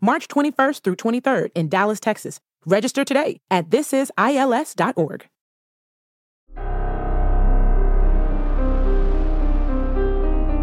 March 0.00 0.28
21st 0.28 0.82
through 0.82 0.96
23rd 0.96 1.50
in 1.54 1.68
Dallas, 1.68 2.00
Texas. 2.00 2.40
Register 2.64 3.04
today 3.04 3.40
at 3.50 3.70
thisisils.org. 3.70 5.26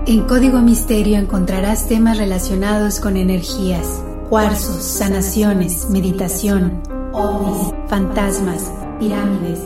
En 0.06 0.28
Código 0.28 0.60
Misterio 0.60 1.18
encontrarás 1.18 1.88
temas 1.88 2.18
relacionados 2.18 3.00
con 3.00 3.16
energías, 3.16 4.04
cuarzos, 4.28 4.84
sanaciones, 4.84 5.90
meditación, 5.90 6.84
ovnis, 7.14 7.74
fantasmas, 7.88 8.70
pirámides, 9.00 9.62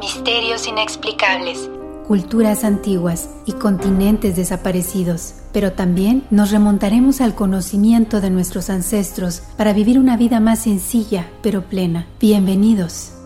misterios 0.00 0.66
inexplicables, 0.66 1.68
culturas 2.06 2.64
antiguas 2.64 3.30
y 3.46 3.52
continentes 3.52 4.36
desaparecidos. 4.36 5.34
Pero 5.52 5.72
también 5.72 6.24
nos 6.30 6.50
remontaremos 6.50 7.20
al 7.20 7.34
conocimiento 7.34 8.20
de 8.20 8.30
nuestros 8.30 8.70
ancestros 8.70 9.42
para 9.56 9.72
vivir 9.72 9.98
una 9.98 10.16
vida 10.16 10.40
más 10.40 10.60
sencilla 10.60 11.30
pero 11.42 11.62
plena. 11.62 12.06
Bienvenidos. 12.20 13.21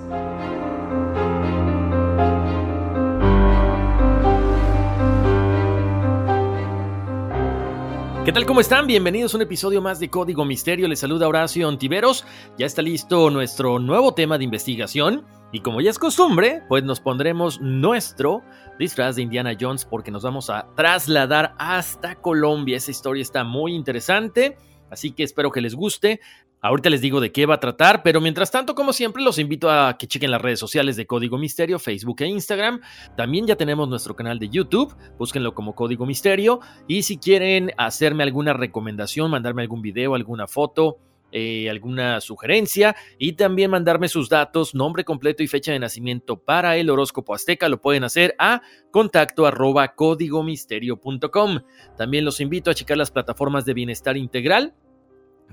¿Qué 8.27 8.33
tal? 8.33 8.45
¿Cómo 8.45 8.61
están? 8.61 8.89
Bienvenidos 8.89 9.33
a 9.33 9.37
un 9.37 9.43
episodio 9.43 9.81
más 9.81 10.01
de 10.01 10.11
Código 10.11 10.45
Misterio. 10.45 10.89
Les 10.89 10.99
saluda 10.99 11.29
Horacio 11.29 11.69
Ontiveros. 11.69 12.25
Ya 12.59 12.67
está 12.67 12.83
listo 12.83 13.31
nuestro 13.31 13.79
nuevo 13.79 14.15
tema 14.15 14.37
de 14.37 14.43
investigación. 14.43 15.25
Y 15.53 15.61
como 15.61 15.81
ya 15.81 15.91
es 15.91 15.99
costumbre, 16.01 16.65
pues 16.69 16.83
nos 16.83 16.99
pondremos 16.99 17.61
nuestro 17.61 18.43
disfraz 18.81 19.15
de 19.15 19.23
Indiana 19.23 19.57
Jones 19.57 19.85
porque 19.85 20.11
nos 20.11 20.25
vamos 20.25 20.51
a 20.51 20.67
trasladar 20.75 21.55
hasta 21.57 22.17
Colombia. 22.17 22.79
Esa 22.79 22.91
historia 22.91 23.23
está 23.23 23.45
muy 23.45 23.77
interesante. 23.77 24.59
Así 24.91 25.13
que 25.13 25.23
espero 25.23 25.53
que 25.53 25.61
les 25.61 25.77
guste. 25.77 26.19
Ahorita 26.63 26.91
les 26.91 27.01
digo 27.01 27.21
de 27.21 27.33
qué 27.33 27.47
va 27.47 27.55
a 27.55 27.61
tratar, 27.61 28.03
pero 28.03 28.21
mientras 28.21 28.51
tanto, 28.51 28.75
como 28.75 28.93
siempre, 28.93 29.23
los 29.23 29.39
invito 29.39 29.71
a 29.71 29.97
que 29.99 30.07
chequen 30.07 30.31
las 30.31 30.41
redes 30.41 30.59
sociales 30.59 30.97
de 30.97 31.07
Código 31.07 31.39
Misterio, 31.39 31.79
Facebook 31.79 32.23
e 32.23 32.27
Instagram. 32.27 32.81
También 33.17 33.47
ya 33.47 33.57
tenemos 33.57 33.89
nuestro 33.89 34.17
canal 34.17 34.39
de 34.39 34.49
YouTube, 34.49 34.97
búsquenlo 35.19 35.55
como 35.55 35.75
Código 35.75 36.07
Misterio. 36.07 36.61
Y 36.89 37.03
si 37.03 37.19
quieren 37.19 37.73
hacerme 37.77 38.23
alguna 38.23 38.53
recomendación, 38.53 39.31
mandarme 39.31 39.63
algún 39.63 39.83
video, 39.83 40.15
alguna 40.15 40.47
foto, 40.47 40.99
eh, 41.33 41.69
alguna 41.69 42.21
sugerencia 42.21 42.97
y 43.19 43.33
también 43.33 43.71
mandarme 43.71 44.09
sus 44.09 44.29
datos, 44.29 44.75
nombre 44.75 45.05
completo 45.05 45.43
y 45.43 45.49
fecha 45.49 45.73
de 45.73 45.79
nacimiento 45.79 46.39
para 46.39 46.77
el 46.77 46.89
horóscopo 46.89 47.35
azteca, 47.35 47.69
lo 47.69 47.83
pueden 47.83 48.05
hacer 48.05 48.35
a 48.39 48.63
contacto 48.91 49.45
arroba 49.45 49.95
códigomisterio.com. 49.95 51.61
También 51.99 52.25
los 52.25 52.41
invito 52.41 52.71
a 52.71 52.75
checar 52.75 52.97
las 52.97 53.11
plataformas 53.11 53.65
de 53.65 53.75
bienestar 53.75 54.17
integral 54.17 54.75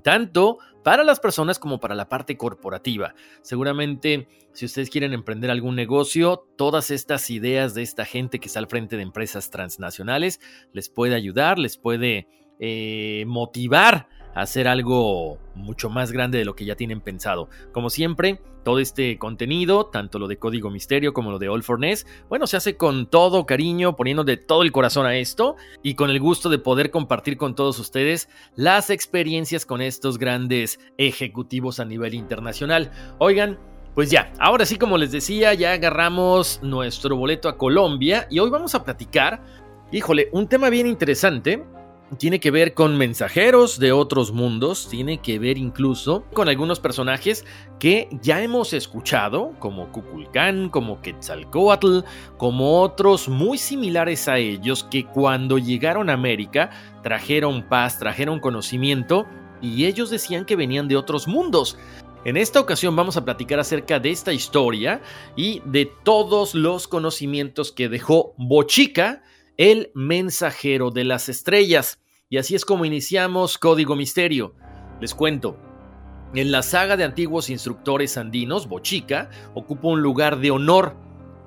tanto 0.02 0.58
para 0.84 1.04
las 1.04 1.20
personas 1.20 1.60
como 1.60 1.80
para 1.80 1.96
la 1.96 2.10
parte 2.10 2.38
corporativa. 2.38 3.16
Seguramente, 3.42 4.28
si 4.52 4.66
ustedes 4.66 4.90
quieren 4.90 5.14
emprender 5.14 5.50
algún 5.50 5.76
negocio, 5.76 6.46
todas 6.58 6.92
estas 6.92 7.30
ideas 7.30 7.74
de 7.74 7.84
esta 7.84 8.06
gente 8.06 8.40
que 8.40 8.48
está 8.48 8.60
al 8.60 8.68
frente 8.68 8.98
de 8.98 9.04
empresas 9.04 9.50
transnacionales 9.50 10.40
les 10.74 10.90
puede 10.90 11.16
ayudar, 11.16 11.58
les 11.58 11.78
puede 11.78 12.28
eh, 12.60 13.24
motivar 13.28 14.08
hacer 14.34 14.68
algo 14.68 15.38
mucho 15.56 15.90
más 15.90 16.12
grande 16.12 16.38
de 16.38 16.46
lo 16.46 16.56
que 16.56 16.66
ya 16.66 16.76
tienen 16.76 17.02
pensado. 17.02 17.50
Como 17.72 17.90
siempre, 17.90 18.42
todo 18.64 18.80
este 18.80 19.18
contenido, 19.18 19.86
tanto 19.88 20.20
lo 20.20 20.28
de 20.28 20.38
Código 20.38 20.70
Misterio 20.70 21.14
como 21.14 21.32
lo 21.32 21.40
de 21.40 21.50
All 21.50 21.64
for 21.64 21.80
Ness, 21.80 22.08
bueno, 22.30 22.48
se 22.48 22.58
hace 22.58 22.78
con 22.78 23.08
todo 23.08 23.46
cariño, 23.46 23.96
poniendo 23.96 24.24
de 24.24 24.38
todo 24.38 24.64
el 24.64 24.72
corazón 24.72 25.06
a 25.06 25.16
esto 25.16 25.56
y 25.84 25.96
con 25.96 26.10
el 26.10 26.20
gusto 26.20 26.50
de 26.50 26.60
poder 26.60 26.90
compartir 26.90 27.38
con 27.38 27.56
todos 27.56 27.78
ustedes 27.80 28.30
las 28.56 28.90
experiencias 28.90 29.66
con 29.66 29.82
estos 29.82 30.18
grandes 30.18 30.80
ejecutivos 30.98 31.80
a 31.80 31.86
nivel 31.86 32.14
internacional. 32.14 32.92
Oigan, 33.20 33.60
pues 33.96 34.10
ya, 34.10 34.34
ahora 34.40 34.66
sí 34.66 34.78
como 34.78 34.98
les 34.98 35.12
decía, 35.12 35.54
ya 35.54 35.74
agarramos 35.74 36.60
nuestro 36.64 37.16
boleto 37.16 37.50
a 37.50 37.58
Colombia 37.58 38.28
y 38.32 38.40
hoy 38.40 38.50
vamos 38.50 38.74
a 38.76 38.84
platicar, 38.84 39.44
híjole, 39.92 40.30
un 40.32 40.48
tema 40.48 40.70
bien 40.70 40.88
interesante 40.88 41.64
tiene 42.18 42.40
que 42.40 42.52
ver 42.52 42.74
con 42.74 42.98
mensajeros 42.98 43.80
de 43.80 43.92
otros 43.92 44.32
mundos, 44.32 44.88
tiene 44.90 45.20
que 45.20 45.40
ver 45.40 45.58
incluso 45.58 46.24
con 46.34 46.48
algunos 46.48 46.80
personajes 46.80 47.46
que 47.80 48.08
ya 48.22 48.42
hemos 48.42 48.74
escuchado, 48.74 49.54
como 49.60 49.92
Kukulcán, 49.92 50.70
como 50.70 51.02
Quetzalcoatl, 51.02 52.00
como 52.38 52.82
otros 52.82 53.28
muy 53.30 53.58
similares 53.58 54.28
a 54.28 54.38
ellos 54.38 54.84
que 54.84 55.06
cuando 55.06 55.58
llegaron 55.58 56.10
a 56.10 56.14
América 56.14 56.70
trajeron 57.02 57.68
paz, 57.68 58.00
trajeron 58.00 58.40
conocimiento 58.40 59.26
y 59.62 59.86
ellos 59.86 60.10
decían 60.10 60.46
que 60.46 60.56
venían 60.56 60.88
de 60.88 60.98
otros 60.98 61.28
mundos. 61.28 61.78
En 62.26 62.38
esta 62.38 62.60
ocasión 62.60 62.96
vamos 62.96 63.18
a 63.18 63.26
platicar 63.26 63.60
acerca 63.60 64.00
de 64.00 64.12
esta 64.12 64.32
historia 64.32 65.02
y 65.36 65.62
de 65.66 65.92
todos 66.04 66.56
los 66.56 66.88
conocimientos 66.88 67.72
que 67.74 67.90
dejó 67.90 68.34
Bochica, 68.38 69.24
el 69.58 69.92
mensajero 69.94 70.92
de 70.92 71.04
las 71.04 71.30
estrellas. 71.30 72.00
Y 72.30 72.38
así 72.38 72.56
es 72.56 72.66
como 72.66 72.86
iniciamos 72.86 73.58
Código 73.58 73.96
Misterio. 73.96 74.56
Les 75.00 75.14
cuento. 75.14 75.58
En 76.34 76.52
la 76.52 76.64
saga 76.64 76.98
de 76.98 77.04
antiguos 77.04 77.50
instructores 77.50 78.18
andinos, 78.18 78.68
Bochica 78.68 79.30
ocupa 79.54 79.90
un 79.90 80.02
lugar 80.02 80.40
de 80.40 80.50
honor. 80.50 80.96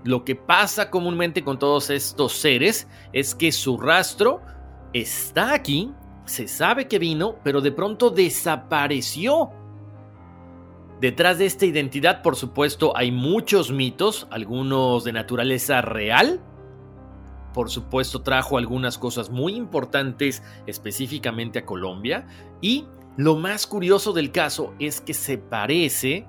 Lo 0.05 0.25
que 0.25 0.37
pasa 0.37 0.91
comúnmente 0.91 1.43
con 1.43 1.59
todos 1.59 1.91
estos 1.91 2.35
seres 2.35 2.87
es 3.13 3.35
que 3.35 3.51
su 3.51 3.79
rastro 3.79 4.41
está 4.93 5.53
aquí, 5.53 5.93
se 6.25 6.47
sabe 6.47 6.87
que 6.87 7.01
vino, 7.01 7.37
pero 7.43 7.61
de 7.61 7.73
pronto 7.73 8.11
desapareció. 8.11 9.51
Detrás 11.01 11.39
de 11.39 11.47
esta 11.47 11.67
identidad, 11.67 12.23
por 12.23 12.37
supuesto, 12.37 12.97
hay 12.97 13.11
muchos 13.11 13.73
mitos, 13.73 14.29
algunos 14.31 15.03
de 15.03 15.13
naturaleza 15.13 15.83
real, 15.83 16.41
por 17.57 17.71
supuesto 17.71 18.21
trajo 18.21 18.59
algunas 18.59 18.99
cosas 18.99 19.31
muy 19.31 19.55
importantes 19.55 20.43
específicamente 20.67 21.59
a 21.59 21.65
Colombia 21.65 22.27
y 22.61 22.85
lo 23.17 23.37
más 23.37 23.67
curioso 23.67 24.13
del 24.13 24.31
caso 24.31 24.75
es 24.79 25.01
que 25.01 25.15
se 25.15 25.39
parece 25.39 26.27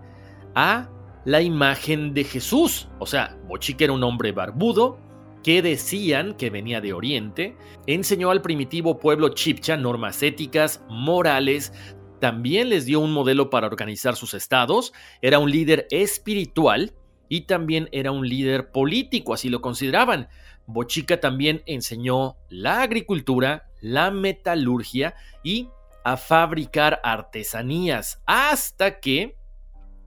a 0.56 0.90
la 1.26 1.42
imagen 1.42 2.14
de 2.14 2.24
Jesús. 2.24 2.88
O 3.00 3.06
sea, 3.06 3.38
Bochica 3.46 3.84
era 3.84 3.92
un 3.92 4.06
hombre 4.06 4.32
barbudo 4.32 5.00
que 5.44 5.62
decían 5.62 6.34
que 6.38 6.50
venía 6.50 6.80
de 6.80 6.94
Oriente, 6.94 7.58
enseñó 7.88 8.32
al 8.32 8.42
primitivo 8.42 8.98
pueblo 8.98 9.28
chipcha 9.28 9.76
normas 9.76 10.24
éticas, 10.24 10.82
morales, 10.88 11.74
también 12.22 12.70
les 12.70 12.86
dio 12.86 13.02
un 13.02 13.12
modelo 13.12 13.50
para 13.50 13.68
organizar 13.68 14.16
sus 14.16 14.34
estados, 14.34 14.94
era 15.22 15.40
un 15.40 15.52
líder 15.52 15.88
espiritual 15.92 16.94
y 17.28 17.42
también 17.42 17.90
era 17.92 18.12
un 18.14 18.30
líder 18.30 18.72
político, 18.72 19.34
así 19.34 19.50
lo 19.50 19.60
consideraban. 19.60 20.30
Bochica 20.68 21.20
también 21.20 21.64
enseñó 21.66 22.38
la 22.50 22.82
agricultura, 22.82 23.70
la 23.82 24.12
metalurgia 24.12 25.16
y 25.44 25.70
a 26.04 26.18
fabricar 26.18 27.00
artesanías, 27.04 28.22
hasta 28.26 29.00
que 29.00 29.38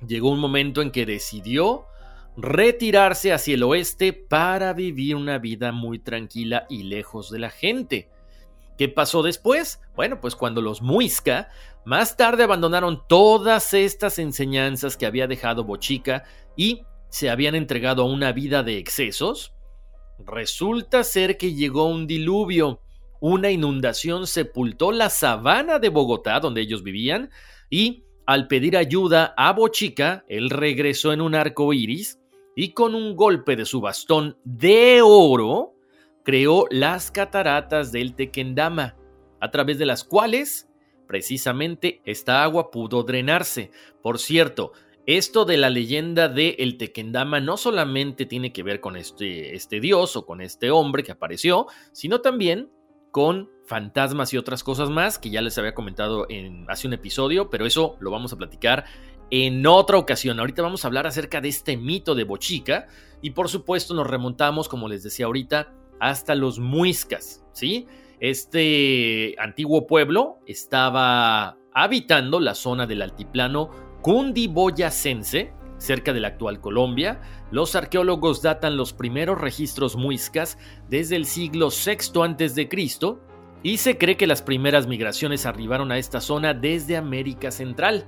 llegó 0.07 0.31
un 0.31 0.39
momento 0.39 0.83
en 0.83 0.91
que 0.91 1.07
decidió 1.07 1.87
retirarse 2.37 3.33
hacia 3.33 3.55
el 3.55 3.63
oeste 3.63 4.13
para 4.13 4.73
vivir 4.73 5.17
una 5.17 5.39
vida 5.39 5.73
muy 5.73 5.99
tranquila 5.99 6.67
y 6.69 6.85
lejos 6.85 7.31
de 7.31 7.39
la 7.39 7.51
gente. 7.51 8.09
¿Qué 8.79 8.89
pasó 8.89 9.23
después? 9.23 9.81
Bueno, 9.95 10.21
pues 10.21 10.35
cuando 10.35 10.63
los 10.63 10.81
Muisca 10.81 11.51
Más 11.85 12.17
tarde 12.17 12.45
abandonaron 12.45 13.03
todas 13.09 13.75
estas 13.75 14.19
enseñanzas 14.19 14.97
que 14.97 15.07
había 15.07 15.27
dejado 15.27 15.65
Bochica 15.65 16.25
y 16.57 16.85
se 17.11 17.29
habían 17.29 17.55
entregado 17.55 18.03
a 18.03 18.07
una 18.07 18.33
vida 18.33 18.63
de 18.63 18.79
excesos. 18.79 19.55
Resulta 20.27 21.05
ser 21.05 21.37
que 21.37 21.55
llegó 21.55 21.87
un 21.87 22.07
diluvio, 22.07 22.81
una 23.21 23.51
inundación 23.51 24.27
sepultó 24.27 24.93
la 24.93 25.11
sabana 25.11 25.79
de 25.79 25.89
Bogotá 25.89 26.41
donde 26.41 26.63
ellos 26.63 26.83
vivían 26.83 27.31
y 27.69 28.05
al 28.27 28.47
pedir 28.47 28.77
ayuda 28.77 29.35
a 29.37 29.53
Bochica, 29.53 30.25
él 30.29 30.51
regresó 30.51 31.13
en 31.13 31.21
un 31.21 31.35
arco 31.35 31.73
iris 31.73 32.21
y 32.55 32.73
con 32.75 32.95
un 32.95 33.17
golpe 33.17 33.57
de 33.57 33.65
su 33.65 33.81
bastón 33.81 34.39
de 34.45 35.01
oro 35.03 35.75
creó 36.25 36.67
las 36.71 37.11
cataratas 37.11 37.91
del 37.91 38.15
Tequendama, 38.15 38.97
a 39.41 39.51
través 39.51 39.79
de 39.79 39.87
las 39.87 40.05
cuales 40.05 40.69
precisamente 41.09 42.03
esta 42.05 42.45
agua 42.45 42.71
pudo 42.71 43.03
drenarse. 43.03 43.71
Por 44.01 44.19
cierto, 44.19 44.73
esto 45.07 45.45
de 45.45 45.57
la 45.57 45.71
leyenda 45.71 46.29
de 46.29 46.57
el 46.59 46.77
Tequendama 46.77 47.41
no 47.41 47.57
solamente 47.57 48.27
tiene 48.27 48.53
que 48.53 48.63
ver 48.63 48.81
con 48.81 48.97
este, 48.97 49.55
este 49.55 49.81
dios 49.81 50.17
o 50.17 50.27
con 50.27 50.41
este 50.41 50.71
hombre 50.71 51.03
que 51.03 51.13
apareció, 51.13 51.67
sino 51.93 52.21
también 52.21 52.71
con 53.11 53.51
fantasmas 53.65 54.33
y 54.33 54.37
otras 54.37 54.63
cosas 54.63 54.91
más 54.91 55.19
que 55.19 55.31
ya 55.31 55.43
les 55.43 55.59
había 55.59 55.75
comentado 55.75 56.27
en 56.29 56.65
hace 56.69 56.87
un 56.87 56.93
episodio, 56.93 57.51
pero 57.51 57.67
eso 57.67 57.97
lo 58.01 58.11
vamos 58.11 58.33
a 58.33 58.37
platicar 58.37 58.85
en 59.31 59.67
otra 59.67 59.97
ocasión. 59.97 60.39
Ahorita 60.39 60.63
vamos 60.63 60.85
a 60.85 60.89
hablar 60.89 61.07
acerca 61.07 61.41
de 61.41 61.49
este 61.49 61.77
mito 61.77 62.15
de 62.15 62.25
Bochica 62.25 62.89
y 63.21 63.31
por 63.31 63.49
supuesto 63.49 63.95
nos 63.95 64.07
remontamos, 64.07 64.69
como 64.69 64.89
les 64.89 65.03
decía 65.03 65.27
ahorita, 65.27 65.73
hasta 65.99 66.35
los 66.35 66.59
muiscas, 66.59 67.45
¿sí? 67.53 67.87
Este 68.21 69.35
antiguo 69.39 69.87
pueblo 69.87 70.39
estaba 70.47 71.57
habitando 71.73 72.41
la 72.41 72.55
zona 72.55 72.87
del 72.87 73.03
altiplano 73.03 73.90
cundiboyacense, 74.03 75.53
cerca 75.79 76.13
de 76.13 76.21
la 76.21 76.29
actual 76.29 76.61
Colombia. 76.61 77.21
Los 77.51 77.75
arqueólogos 77.75 78.43
datan 78.43 78.77
los 78.77 78.93
primeros 78.93 79.41
registros 79.41 79.97
muiscas 79.97 80.59
desde 80.89 81.17
el 81.17 81.27
siglo 81.27 81.69
VI 81.69 82.21
a.C. 82.23 82.69
y 83.63 83.77
se 83.79 83.99
cree 83.99 84.17
que 84.17 84.27
las 84.27 84.43
primeras 84.43 84.87
migraciones 84.87 85.47
arribaron 85.47 85.91
a 85.93 85.99
esta 85.99 86.21
zona 86.21 86.55
desde 86.55 86.97
América 86.97 87.51
Central. 87.51 88.05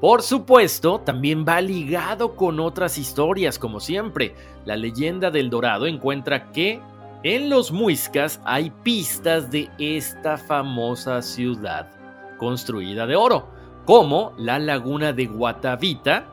Por 0.00 0.22
supuesto, 0.22 1.00
también 1.00 1.44
va 1.48 1.60
ligado 1.60 2.36
con 2.36 2.60
otras 2.60 2.98
historias, 2.98 3.58
como 3.58 3.80
siempre. 3.80 4.34
La 4.64 4.76
leyenda 4.76 5.30
del 5.30 5.50
Dorado 5.50 5.86
encuentra 5.86 6.52
que 6.52 6.80
en 7.22 7.48
los 7.48 7.72
Muiscas 7.72 8.40
hay 8.44 8.70
pistas 8.82 9.50
de 9.50 9.70
esta 9.78 10.36
famosa 10.36 11.22
ciudad 11.22 11.90
construida 12.36 13.06
de 13.06 13.16
oro, 13.16 13.48
como 13.84 14.32
la 14.38 14.58
laguna 14.58 15.12
de 15.12 15.26
Guatavita, 15.26 16.26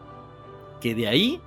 que 0.80 0.96
de 0.96 1.08
ahí 1.08 1.42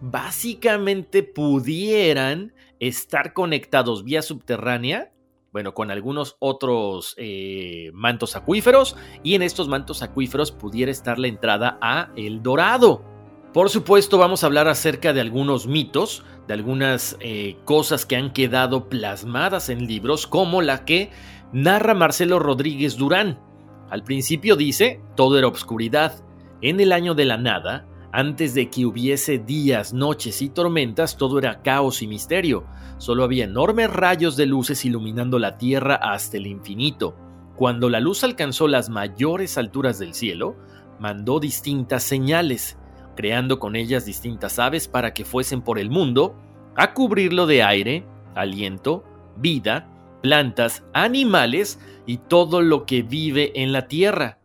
básicamente 0.00 1.22
pudieran 1.22 2.52
estar 2.78 3.32
conectados 3.34 4.04
vía 4.04 4.22
subterránea, 4.22 5.12
bueno, 5.52 5.74
con 5.74 5.90
algunos 5.90 6.36
otros 6.38 7.14
eh, 7.18 7.90
mantos 7.92 8.36
acuíferos, 8.36 8.96
y 9.22 9.34
en 9.34 9.42
estos 9.42 9.68
mantos 9.68 10.02
acuíferos 10.02 10.52
pudiera 10.52 10.90
estar 10.90 11.18
la 11.18 11.28
entrada 11.28 11.78
a 11.82 12.10
El 12.16 12.42
Dorado. 12.42 13.04
Por 13.52 13.68
supuesto, 13.68 14.16
vamos 14.16 14.42
a 14.42 14.46
hablar 14.46 14.68
acerca 14.68 15.12
de 15.12 15.20
algunos 15.20 15.66
mitos, 15.66 16.24
de 16.46 16.54
algunas 16.54 17.16
eh, 17.20 17.56
cosas 17.64 18.06
que 18.06 18.16
han 18.16 18.32
quedado 18.32 18.88
plasmadas 18.88 19.70
en 19.70 19.86
libros, 19.86 20.26
como 20.26 20.62
la 20.62 20.84
que 20.84 21.10
narra 21.52 21.94
Marcelo 21.94 22.38
Rodríguez 22.38 22.96
Durán. 22.96 23.49
Al 23.90 24.04
principio 24.04 24.56
dice, 24.56 25.00
todo 25.16 25.38
era 25.38 25.46
obscuridad. 25.46 26.24
En 26.62 26.80
el 26.80 26.92
año 26.92 27.14
de 27.14 27.24
la 27.24 27.36
nada, 27.36 27.86
antes 28.12 28.54
de 28.54 28.70
que 28.70 28.86
hubiese 28.86 29.38
días, 29.38 29.92
noches 29.92 30.42
y 30.42 30.48
tormentas, 30.48 31.16
todo 31.16 31.38
era 31.38 31.62
caos 31.62 32.02
y 32.02 32.06
misterio. 32.06 32.64
Solo 32.98 33.24
había 33.24 33.44
enormes 33.44 33.92
rayos 33.92 34.36
de 34.36 34.46
luces 34.46 34.84
iluminando 34.84 35.38
la 35.38 35.58
tierra 35.58 35.96
hasta 35.96 36.36
el 36.36 36.46
infinito. 36.46 37.16
Cuando 37.56 37.88
la 37.88 38.00
luz 38.00 38.24
alcanzó 38.24 38.68
las 38.68 38.88
mayores 38.88 39.58
alturas 39.58 39.98
del 39.98 40.14
cielo, 40.14 40.56
mandó 40.98 41.40
distintas 41.40 42.02
señales 42.02 42.78
creando 43.20 43.58
con 43.58 43.76
ellas 43.76 44.06
distintas 44.06 44.58
aves 44.58 44.88
para 44.88 45.12
que 45.12 45.26
fuesen 45.26 45.60
por 45.60 45.78
el 45.78 45.90
mundo 45.90 46.36
a 46.74 46.94
cubrirlo 46.94 47.46
de 47.46 47.62
aire, 47.62 48.06
aliento, 48.34 49.04
vida, 49.36 49.90
plantas, 50.20 50.84
animales 50.92 51.80
y 52.06 52.18
todo 52.18 52.62
lo 52.62 52.86
que 52.86 53.02
vive 53.02 53.52
en 53.54 53.72
la 53.72 53.88
tierra. 53.88 54.38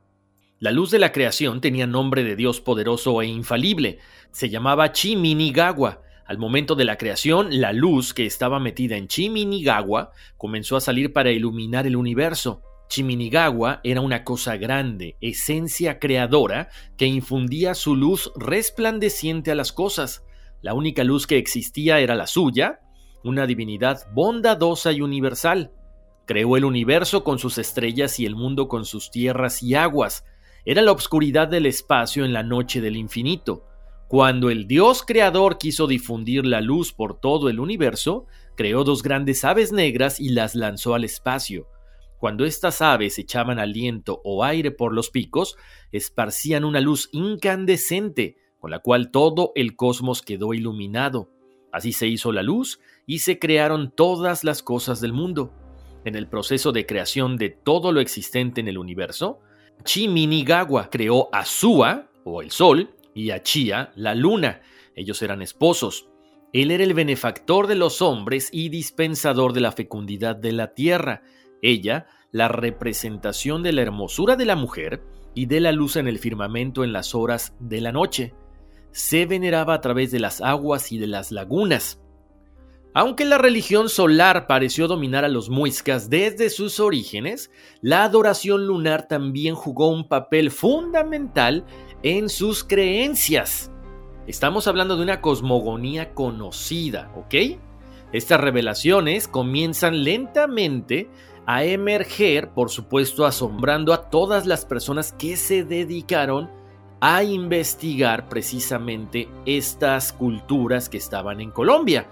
La 0.60 0.72
luz 0.72 0.90
de 0.90 1.00
la 1.00 1.12
creación 1.12 1.62
tenía 1.62 1.86
nombre 1.86 2.24
de 2.24 2.36
Dios 2.36 2.62
poderoso 2.62 3.22
e 3.22 3.28
infalible. 3.28 4.00
Se 4.32 4.50
llamaba 4.50 4.92
Chiminigawa. 4.92 6.02
Al 6.26 6.38
momento 6.38 6.76
de 6.76 6.86
la 6.86 6.98
creación, 6.98 7.62
la 7.62 7.72
luz 7.72 8.14
que 8.14 8.26
estaba 8.26 8.60
metida 8.60 8.98
en 8.98 9.08
Chiminigawa 9.08 10.12
comenzó 10.38 10.76
a 10.76 10.82
salir 10.82 11.14
para 11.14 11.32
iluminar 11.32 11.86
el 11.86 11.96
universo. 11.96 12.64
Chiminigawa 12.88 13.82
era 13.84 14.02
una 14.02 14.24
cosa 14.24 14.58
grande, 14.58 15.18
esencia 15.22 16.00
creadora, 16.00 16.70
que 16.98 17.06
infundía 17.06 17.76
su 17.76 17.96
luz 17.96 18.32
resplandeciente 18.36 19.52
a 19.52 19.56
las 19.56 19.72
cosas. 19.72 20.24
La 20.62 20.74
única 20.74 21.04
luz 21.04 21.28
que 21.28 21.38
existía 21.38 22.00
era 22.00 22.16
la 22.16 22.28
suya, 22.28 22.80
una 23.26 23.48
divinidad 23.48 24.08
bondadosa 24.14 24.92
y 24.92 25.02
universal. 25.02 25.72
Creó 26.26 26.58
el 26.58 26.66
universo 26.66 27.24
con 27.24 27.40
sus 27.40 27.58
estrellas 27.58 28.20
y 28.20 28.26
el 28.26 28.36
mundo 28.36 28.68
con 28.68 28.86
sus 28.86 29.12
tierras 29.12 29.62
y 29.64 29.76
aguas. 29.76 30.26
Era 30.64 30.82
la 30.82 30.92
obscuridad 30.92 31.48
del 31.48 31.66
espacio 31.66 32.24
en 32.24 32.34
la 32.34 32.44
noche 32.44 32.82
del 32.82 32.96
infinito. 32.96 33.66
Cuando 34.08 34.52
el 34.52 34.68
Dios 34.68 35.04
creador 35.04 35.58
quiso 35.58 35.88
difundir 35.88 36.46
la 36.46 36.62
luz 36.62 36.94
por 36.94 37.20
todo 37.20 37.50
el 37.50 37.60
universo, 37.60 38.28
creó 38.56 38.84
dos 38.84 39.02
grandes 39.02 39.44
aves 39.44 39.72
negras 39.72 40.20
y 40.20 40.30
las 40.30 40.54
lanzó 40.54 40.94
al 40.94 41.04
espacio. 41.04 41.68
Cuando 42.20 42.46
estas 42.46 42.82
aves 42.82 43.20
echaban 43.20 43.60
aliento 43.60 44.22
o 44.24 44.44
aire 44.44 44.72
por 44.72 44.94
los 44.94 45.10
picos, 45.10 45.58
esparcían 45.92 46.64
una 46.64 46.82
luz 46.82 47.10
incandescente, 47.12 48.38
con 48.60 48.72
la 48.72 48.80
cual 48.80 49.12
todo 49.12 49.52
el 49.56 49.76
cosmos 49.76 50.22
quedó 50.22 50.54
iluminado. 50.54 51.30
Así 51.72 51.92
se 51.92 52.08
hizo 52.08 52.32
la 52.32 52.42
luz 52.42 52.80
y 53.06 53.20
se 53.20 53.40
crearon 53.40 53.92
todas 53.92 54.44
las 54.44 54.64
cosas 54.64 55.02
del 55.02 55.14
mundo. 55.14 55.52
En 56.06 56.16
el 56.16 56.28
proceso 56.28 56.72
de 56.72 56.86
creación 56.86 57.38
de 57.38 57.50
todo 57.50 57.92
lo 57.92 58.00
existente 58.00 58.62
en 58.62 58.68
el 58.68 58.78
universo, 58.78 59.40
Chiminigawa 59.84 60.90
creó 60.90 61.30
a 61.34 61.46
Sua, 61.46 62.10
o 62.24 62.42
el 62.42 62.52
sol, 62.52 62.96
y 63.14 63.32
a 63.32 63.42
Chia, 63.42 63.92
la 63.96 64.16
luna. 64.16 64.62
Ellos 64.96 65.22
eran 65.22 65.42
esposos. 65.42 66.08
Él 66.54 66.72
era 66.72 66.84
el 66.84 66.94
benefactor 66.94 67.68
de 67.68 67.76
los 67.76 68.02
hombres 68.02 68.50
y 68.52 68.70
dispensador 68.70 69.54
de 69.54 69.62
la 69.62 69.72
fecundidad 69.72 70.36
de 70.36 70.54
la 70.54 70.74
tierra, 70.74 71.24
ella, 71.62 72.08
la 72.32 72.48
representación 72.48 73.64
de 73.64 73.74
la 73.74 73.82
hermosura 73.82 74.36
de 74.36 74.46
la 74.46 74.56
mujer 74.56 75.04
y 75.34 75.48
de 75.48 75.60
la 75.60 75.72
luz 75.72 75.96
en 75.96 76.08
el 76.08 76.20
firmamento 76.20 76.84
en 76.84 76.94
las 76.94 77.16
horas 77.16 77.56
de 77.60 77.82
la 77.82 77.92
noche. 77.92 78.34
Se 78.92 79.26
veneraba 79.26 79.74
a 79.74 79.82
través 79.82 80.12
de 80.12 80.20
las 80.20 80.42
aguas 80.42 80.92
y 80.92 80.98
de 80.98 81.08
las 81.08 81.32
lagunas. 81.32 82.02
Aunque 82.98 83.26
la 83.26 83.38
religión 83.38 83.90
solar 83.90 84.48
pareció 84.48 84.88
dominar 84.88 85.26
a 85.26 85.28
los 85.28 85.50
muiscas 85.50 86.10
desde 86.10 86.50
sus 86.50 86.80
orígenes, 86.80 87.52
la 87.82 88.06
adoración 88.06 88.68
lunar 88.68 89.10
también 89.10 89.54
jugó 89.54 89.90
un 89.90 90.08
papel 90.08 90.50
fundamental 90.50 91.66
en 92.04 92.30
sus 92.30 92.64
creencias. 92.64 93.70
Estamos 94.28 94.66
hablando 94.68 94.96
de 94.96 95.04
una 95.04 95.20
cosmogonía 95.20 96.14
conocida, 96.14 97.12
¿ok? 97.18 97.60
Estas 98.14 98.40
revelaciones 98.40 99.28
comienzan 99.28 100.06
lentamente 100.06 101.10
a 101.46 101.66
emerger, 101.66 102.52
por 102.52 102.70
supuesto, 102.70 103.26
asombrando 103.26 103.92
a 103.92 104.10
todas 104.10 104.46
las 104.46 104.64
personas 104.64 105.12
que 105.12 105.36
se 105.36 105.66
dedicaron 105.66 106.50
a 107.02 107.24
investigar 107.24 108.30
precisamente 108.30 109.28
estas 109.46 110.14
culturas 110.14 110.88
que 110.88 110.98
estaban 110.98 111.42
en 111.42 111.52
Colombia, 111.52 112.08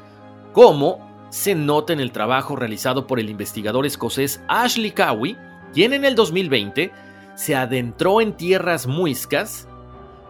como 0.53 1.27
se 1.29 1.55
nota 1.55 1.93
en 1.93 1.99
el 1.99 2.11
trabajo 2.11 2.55
realizado 2.55 3.07
por 3.07 3.19
el 3.19 3.29
investigador 3.29 3.85
escocés 3.85 4.41
Ashley 4.47 4.91
Cowie, 4.91 5.35
quien 5.73 5.93
en 5.93 6.05
el 6.05 6.15
2020 6.15 6.91
se 7.35 7.55
adentró 7.55 8.21
en 8.21 8.33
tierras 8.33 8.85
muiscas, 8.85 9.67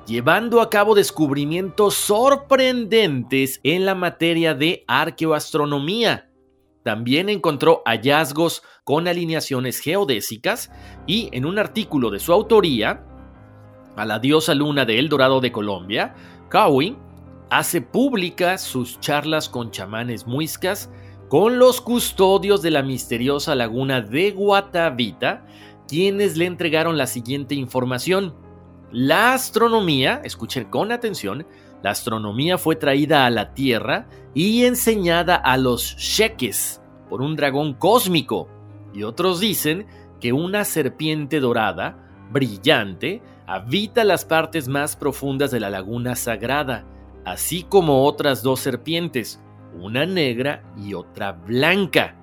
llevando 0.08 0.62
a 0.62 0.70
cabo 0.70 0.96
descubrimientos 0.96 1.96
sorprendentes 1.96 3.60
en 3.64 3.86
la 3.86 3.96
materia 3.96 4.56
de 4.56 4.86
arqueoastronomía, 4.88 6.30
también 6.84 7.30
encontró 7.30 7.82
hallazgos 7.86 8.62
con 8.84 9.08
alineaciones 9.08 9.80
geodésicas 9.80 10.70
y 11.08 11.30
en 11.32 11.46
un 11.46 11.58
artículo 11.58 12.10
de 12.10 12.20
su 12.20 12.34
autoría, 12.34 13.06
a 13.96 14.06
la 14.06 14.20
diosa 14.20 14.54
luna 14.54 14.86
de 14.86 15.00
El 15.00 15.08
Dorado 15.08 15.40
de 15.40 15.52
Colombia, 15.52 16.16
Cowie 16.50 16.96
hace 17.50 17.82
públicas 17.82 18.62
sus 18.62 19.00
charlas 19.00 19.50
con 19.50 19.72
chamanes 19.72 20.26
muiscas 20.28 20.90
con 21.30 21.58
los 21.58 21.82
custodios 21.82 22.62
de 22.62 22.70
la 22.70 22.84
misteriosa 22.84 23.56
laguna 23.56 24.02
de 24.02 24.32
Guatavita, 24.32 25.46
quienes 25.88 26.38
le 26.38 26.46
entregaron 26.46 26.96
la 26.96 27.08
siguiente 27.08 27.56
información. 27.56 28.36
La 28.92 29.34
astronomía, 29.34 30.22
escuchen 30.24 30.66
con 30.66 30.92
atención, 30.92 31.48
la 31.82 31.90
astronomía 31.90 32.60
fue 32.60 32.76
traída 32.76 33.26
a 33.26 33.32
la 33.32 33.56
Tierra 33.56 34.08
y 34.36 34.66
enseñada 34.66 35.36
a 35.36 35.58
los 35.58 35.98
cheques 35.98 36.82
por 37.10 37.24
un 37.24 37.36
dragón 37.36 37.74
cósmico. 37.74 38.48
Y 38.94 39.02
otros 39.02 39.40
dicen 39.40 39.88
que 40.22 40.34
una 40.34 40.64
serpiente 40.66 41.40
dorada, 41.40 41.98
brillante, 42.32 43.24
habita 43.48 44.04
las 44.04 44.24
partes 44.24 44.68
más 44.68 44.96
profundas 44.96 45.52
de 45.52 45.60
la 45.60 45.70
laguna 45.70 46.16
sagrada, 46.16 46.86
así 47.26 47.64
como 47.64 48.06
otras 48.06 48.44
dos 48.44 48.60
serpientes, 48.60 49.42
una 49.80 50.06
negra 50.06 50.64
y 50.78 50.94
otra 50.94 51.32
blanca. 51.32 52.16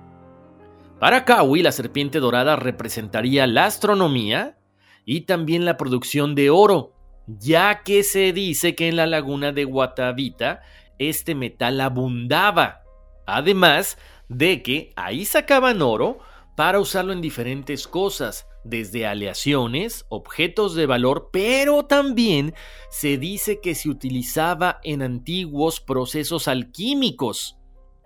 Para 0.99 1.25
Kawi, 1.25 1.63
la 1.63 1.71
serpiente 1.71 2.19
dorada 2.19 2.55
representaría 2.55 3.47
la 3.47 3.65
astronomía 3.65 4.57
y 5.05 5.21
también 5.21 5.65
la 5.65 5.77
producción 5.77 6.35
de 6.35 6.49
oro, 6.49 6.93
ya 7.27 7.81
que 7.83 8.03
se 8.03 8.33
dice 8.33 8.75
que 8.75 8.87
en 8.87 8.95
la 8.95 9.07
laguna 9.07 9.51
de 9.51 9.63
Guatavita 9.63 10.61
este 10.99 11.33
metal 11.33 11.81
abundaba. 11.81 12.83
Además 13.25 13.97
de 14.29 14.61
que 14.61 14.93
ahí 14.95 15.25
sacaban 15.25 15.81
oro 15.81 16.19
para 16.55 16.79
usarlo 16.79 17.13
en 17.13 17.21
diferentes 17.21 17.87
cosas, 17.87 18.47
desde 18.63 19.05
aleaciones, 19.05 20.05
objetos 20.09 20.75
de 20.75 20.85
valor, 20.85 21.29
pero 21.31 21.85
también 21.85 22.53
se 22.89 23.17
dice 23.17 23.59
que 23.61 23.75
se 23.75 23.89
utilizaba 23.89 24.79
en 24.83 25.01
antiguos 25.01 25.79
procesos 25.79 26.47
alquímicos, 26.47 27.57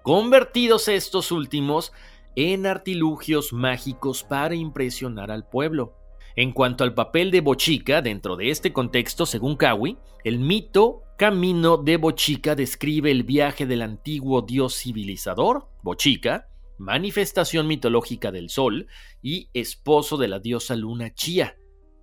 convertidos 0.03 0.87
estos 0.87 1.31
últimos 1.31 1.91
en 2.35 2.65
artilugios 2.65 3.53
mágicos 3.53 4.23
para 4.23 4.55
impresionar 4.55 5.31
al 5.31 5.47
pueblo. 5.47 5.95
En 6.35 6.51
cuanto 6.51 6.83
al 6.83 6.93
papel 6.93 7.31
de 7.31 7.39
Bochica 7.39 8.01
dentro 8.01 8.35
de 8.35 8.49
este 8.49 8.73
contexto, 8.73 9.25
según 9.25 9.55
Kawi, 9.55 9.97
el 10.25 10.39
mito 10.39 11.01
Camino 11.17 11.77
de 11.77 11.95
Bochica 11.95 12.55
describe 12.55 13.09
el 13.09 13.23
viaje 13.23 13.65
del 13.65 13.81
antiguo 13.81 14.41
dios 14.41 14.75
civilizador, 14.75 15.69
Bochica, 15.81 16.49
manifestación 16.77 17.67
mitológica 17.67 18.31
del 18.31 18.49
sol 18.49 18.87
y 19.21 19.49
esposo 19.53 20.17
de 20.17 20.27
la 20.27 20.39
diosa 20.39 20.75
luna 20.75 21.13
Chía. 21.13 21.57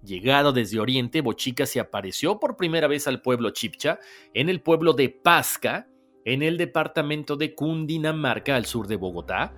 Llegado 0.04 0.52
desde 0.52 0.80
Oriente, 0.80 1.20
Bochica 1.20 1.64
se 1.64 1.78
apareció 1.78 2.40
por 2.40 2.56
primera 2.56 2.88
vez 2.88 3.06
al 3.06 3.22
pueblo 3.22 3.50
chipcha 3.50 4.00
en 4.34 4.48
el 4.48 4.60
pueblo 4.60 4.94
de 4.94 5.10
Pasca, 5.10 5.88
en 6.24 6.42
el 6.42 6.58
departamento 6.58 7.36
de 7.36 7.54
Cundinamarca 7.54 8.56
al 8.56 8.66
sur 8.66 8.88
de 8.88 8.96
Bogotá, 8.96 9.54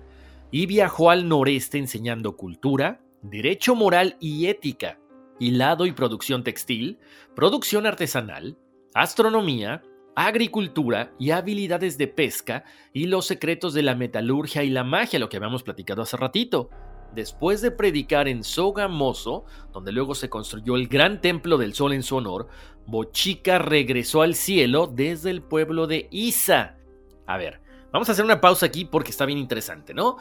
y 0.51 0.67
viajó 0.67 1.09
al 1.09 1.27
noreste 1.27 1.79
enseñando 1.79 2.37
cultura, 2.37 3.01
derecho 3.23 3.75
moral 3.75 4.17
y 4.19 4.45
ética, 4.45 4.99
hilado 5.39 5.87
y 5.87 5.91
producción 5.91 6.43
textil, 6.43 6.99
producción 7.35 7.87
artesanal, 7.87 8.57
astronomía, 8.93 9.83
agricultura 10.15 11.11
y 11.19 11.31
habilidades 11.31 11.97
de 11.97 12.07
pesca 12.07 12.63
y 12.93 13.07
los 13.07 13.25
secretos 13.25 13.73
de 13.73 13.83
la 13.83 13.95
metalurgia 13.95 14.63
y 14.63 14.69
la 14.69 14.83
magia, 14.83 15.19
lo 15.19 15.29
que 15.29 15.37
habíamos 15.37 15.63
platicado 15.63 16.01
hace 16.01 16.17
ratito. 16.17 16.69
Después 17.13 17.61
de 17.61 17.71
predicar 17.71 18.27
en 18.27 18.43
Sogamoso, 18.43 19.45
donde 19.71 19.91
luego 19.91 20.15
se 20.15 20.29
construyó 20.29 20.75
el 20.75 20.87
gran 20.87 21.21
templo 21.21 21.57
del 21.57 21.73
sol 21.73 21.93
en 21.93 22.03
su 22.03 22.15
honor, 22.17 22.47
Bochica 22.87 23.59
regresó 23.59 24.21
al 24.21 24.35
cielo 24.35 24.87
desde 24.87 25.29
el 25.29 25.41
pueblo 25.41 25.87
de 25.87 26.07
Isa. 26.11 26.77
A 27.25 27.37
ver, 27.37 27.61
vamos 27.91 28.09
a 28.09 28.11
hacer 28.11 28.25
una 28.25 28.41
pausa 28.41 28.65
aquí 28.65 28.85
porque 28.85 29.11
está 29.11 29.25
bien 29.25 29.39
interesante, 29.39 29.93
¿no? 29.93 30.17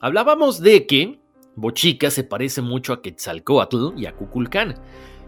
Hablábamos 0.00 0.60
de 0.60 0.86
que 0.86 1.20
Bochica 1.56 2.10
se 2.10 2.24
parece 2.24 2.62
mucho 2.62 2.92
a 2.92 3.00
Quetzalcoatl 3.00 3.96
y 3.96 4.06
a 4.06 4.14
Cuculcán. 4.14 4.74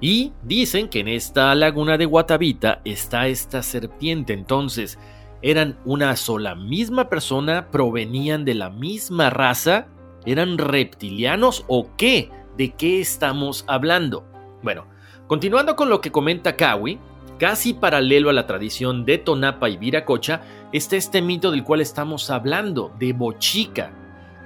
Y 0.01 0.33
dicen 0.43 0.89
que 0.89 1.01
en 1.01 1.09
esta 1.09 1.55
laguna 1.55 1.97
de 1.97 2.05
Guatavita 2.05 2.81
está 2.85 3.29
esta 3.29 3.63
serpiente. 3.63 4.35
Entonces, 4.35 4.99
¿eran 5.43 5.79
una 5.85 6.17
sola 6.17 6.55
misma 6.55 7.09
persona? 7.09 7.69
¿Provenían 7.71 8.45
de 8.45 8.55
la 8.55 8.69
misma 8.71 9.31
raza? 9.31 9.87
¿Eran 10.27 10.59
reptilianos 10.59 11.65
o 11.69 11.89
qué? 11.97 12.31
¿De 12.57 12.73
qué 12.73 13.01
estamos 13.01 13.65
hablando? 13.69 14.25
Bueno, 14.63 14.87
continuando 15.27 15.77
con 15.77 15.89
lo 15.89 16.01
que 16.01 16.13
comenta 16.13 16.57
Kawi, 16.57 16.99
casi 17.39 17.75
paralelo 17.75 18.29
a 18.29 18.33
la 18.35 18.47
tradición 18.47 19.05
de 19.05 19.19
Tonapa 19.19 19.69
y 19.69 19.77
Viracocha, 19.77 20.43
está 20.73 20.97
este 20.97 21.23
mito 21.23 21.51
del 21.51 21.65
cual 21.65 21.81
estamos 21.81 22.29
hablando, 22.29 22.93
de 22.99 23.13
Bochica, 23.13 23.93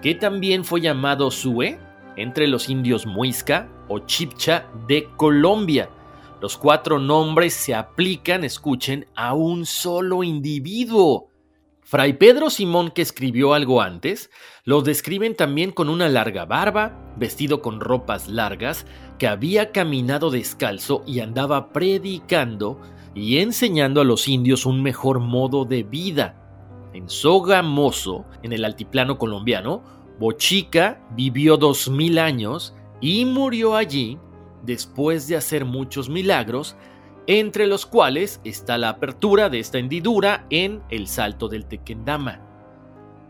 que 0.02 0.14
también 0.14 0.64
fue 0.64 0.80
llamado 0.80 1.30
Sue 1.30 1.78
entre 2.22 2.46
los 2.46 2.68
indios 2.68 3.06
Muisca 3.06 3.68
o 3.88 4.00
Chipcha 4.00 4.66
de 4.86 5.08
Colombia. 5.16 5.88
Los 6.40 6.56
cuatro 6.56 6.98
nombres 6.98 7.54
se 7.54 7.74
aplican, 7.74 8.44
escuchen, 8.44 9.06
a 9.14 9.34
un 9.34 9.66
solo 9.66 10.22
individuo. 10.22 11.28
Fray 11.82 12.12
Pedro 12.12 12.50
Simón, 12.50 12.92
que 12.92 13.02
escribió 13.02 13.52
algo 13.52 13.82
antes, 13.82 14.30
lo 14.64 14.80
describen 14.80 15.34
también 15.34 15.72
con 15.72 15.88
una 15.88 16.08
larga 16.08 16.44
barba, 16.44 17.14
vestido 17.16 17.62
con 17.62 17.80
ropas 17.80 18.28
largas, 18.28 18.86
que 19.18 19.26
había 19.26 19.72
caminado 19.72 20.30
descalzo 20.30 21.02
y 21.06 21.20
andaba 21.20 21.72
predicando 21.72 22.80
y 23.14 23.38
enseñando 23.38 24.00
a 24.00 24.04
los 24.04 24.28
indios 24.28 24.66
un 24.66 24.82
mejor 24.82 25.18
modo 25.18 25.64
de 25.64 25.82
vida. 25.82 26.36
En 26.92 27.08
Sogamoso, 27.08 28.24
en 28.42 28.52
el 28.52 28.64
altiplano 28.64 29.18
colombiano, 29.18 29.82
Bochica 30.20 31.00
vivió 31.12 31.56
dos 31.56 31.88
mil 31.88 32.18
años 32.18 32.74
y 33.00 33.24
murió 33.24 33.74
allí 33.74 34.18
después 34.62 35.26
de 35.26 35.36
hacer 35.36 35.64
muchos 35.64 36.10
milagros, 36.10 36.76
entre 37.26 37.66
los 37.66 37.86
cuales 37.86 38.38
está 38.44 38.76
la 38.76 38.90
apertura 38.90 39.48
de 39.48 39.60
esta 39.60 39.78
hendidura 39.78 40.44
en 40.50 40.82
el 40.90 41.06
Salto 41.06 41.48
del 41.48 41.64
Tequendama. 41.64 42.42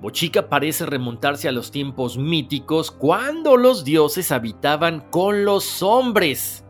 Bochica 0.03 0.49
parece 0.49 0.85
remontarse 0.85 1.47
a 1.47 1.53
los 1.53 1.71
tiempos 1.71 2.19
míticos 2.19 2.91
cuando 2.91 3.57
los 3.57 3.85
dioses 3.85 4.33
habitaban 4.33 4.99
con 5.11 5.45
los 5.45 5.85
hombres. 5.85 6.65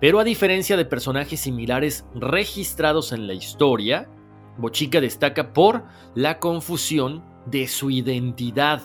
Pero 0.00 0.20
a 0.20 0.24
diferencia 0.24 0.78
de 0.78 0.86
personajes 0.86 1.40
similares 1.40 2.06
registrados 2.14 3.12
en 3.12 3.26
la 3.26 3.34
historia, 3.34 4.08
Bochica 4.56 5.02
destaca 5.02 5.52
por 5.52 5.84
la 6.14 6.38
confusión 6.38 7.22
de 7.44 7.68
su 7.68 7.90
identidad 7.90 8.80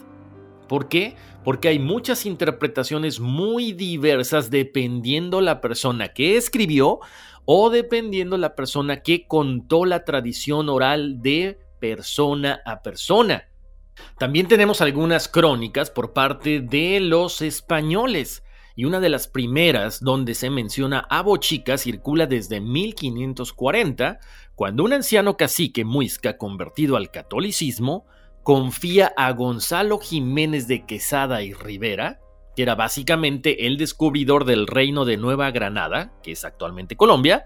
¿Por 0.73 0.89
qué? 0.89 1.15
Porque 1.43 1.67
hay 1.67 1.77
muchas 1.77 2.25
interpretaciones 2.25 3.19
muy 3.19 3.73
diversas 3.73 4.49
dependiendo 4.49 5.39
la 5.39 5.61
persona 5.61 6.13
que 6.13 6.35
escribió 6.35 6.99
o 7.45 7.69
dependiendo 7.69 8.39
la 8.39 8.55
persona 8.55 9.03
que 9.03 9.27
contó 9.27 9.85
la 9.85 10.03
tradición 10.03 10.69
oral 10.69 11.21
de 11.21 11.59
persona 11.79 12.59
a 12.65 12.81
persona. 12.81 13.49
También 14.17 14.47
tenemos 14.47 14.81
algunas 14.81 15.27
crónicas 15.27 15.91
por 15.91 16.11
parte 16.11 16.59
de 16.61 16.99
los 16.99 17.43
españoles 17.43 18.43
y 18.75 18.85
una 18.85 18.99
de 18.99 19.09
las 19.09 19.27
primeras 19.27 19.99
donde 19.99 20.33
se 20.33 20.49
menciona 20.49 21.05
a 21.07 21.21
Bochica 21.21 21.77
circula 21.77 22.25
desde 22.25 22.61
1540, 22.61 24.19
cuando 24.55 24.83
un 24.83 24.93
anciano 24.93 25.37
cacique 25.37 25.85
muisca 25.85 26.39
convertido 26.39 26.97
al 26.97 27.11
catolicismo 27.11 28.07
confía 28.43 29.13
a 29.15 29.31
Gonzalo 29.31 29.99
Jiménez 29.99 30.67
de 30.67 30.85
Quesada 30.85 31.41
y 31.43 31.53
Rivera, 31.53 32.19
que 32.55 32.63
era 32.63 32.75
básicamente 32.75 33.65
el 33.65 33.77
descubridor 33.77 34.45
del 34.45 34.67
reino 34.67 35.05
de 35.05 35.17
Nueva 35.17 35.49
Granada, 35.51 36.13
que 36.21 36.33
es 36.33 36.45
actualmente 36.45 36.95
Colombia, 36.95 37.45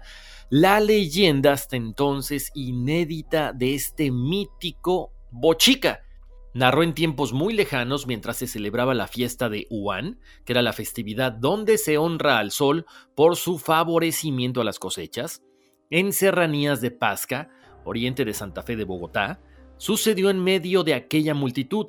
la 0.50 0.80
leyenda 0.80 1.52
hasta 1.52 1.76
entonces 1.76 2.50
inédita 2.54 3.52
de 3.52 3.74
este 3.74 4.10
mítico 4.10 5.12
Bochica. 5.30 6.00
Narró 6.52 6.82
en 6.82 6.94
tiempos 6.94 7.32
muy 7.32 7.54
lejanos 7.54 8.06
mientras 8.06 8.38
se 8.38 8.46
celebraba 8.46 8.94
la 8.94 9.06
fiesta 9.06 9.48
de 9.48 9.66
Huán, 9.70 10.18
que 10.44 10.52
era 10.52 10.62
la 10.62 10.72
festividad 10.72 11.32
donde 11.32 11.78
se 11.78 11.98
honra 11.98 12.38
al 12.38 12.50
sol 12.50 12.86
por 13.14 13.36
su 13.36 13.58
favorecimiento 13.58 14.60
a 14.60 14.64
las 14.64 14.78
cosechas, 14.78 15.42
en 15.90 16.12
serranías 16.12 16.80
de 16.80 16.90
Pasca, 16.90 17.50
oriente 17.84 18.24
de 18.24 18.34
Santa 18.34 18.62
Fe 18.62 18.76
de 18.76 18.84
Bogotá, 18.84 19.40
sucedió 19.78 20.28
en 20.30 20.42
medio 20.42 20.84
de 20.84 20.94
aquella 20.94 21.34
multitud. 21.34 21.86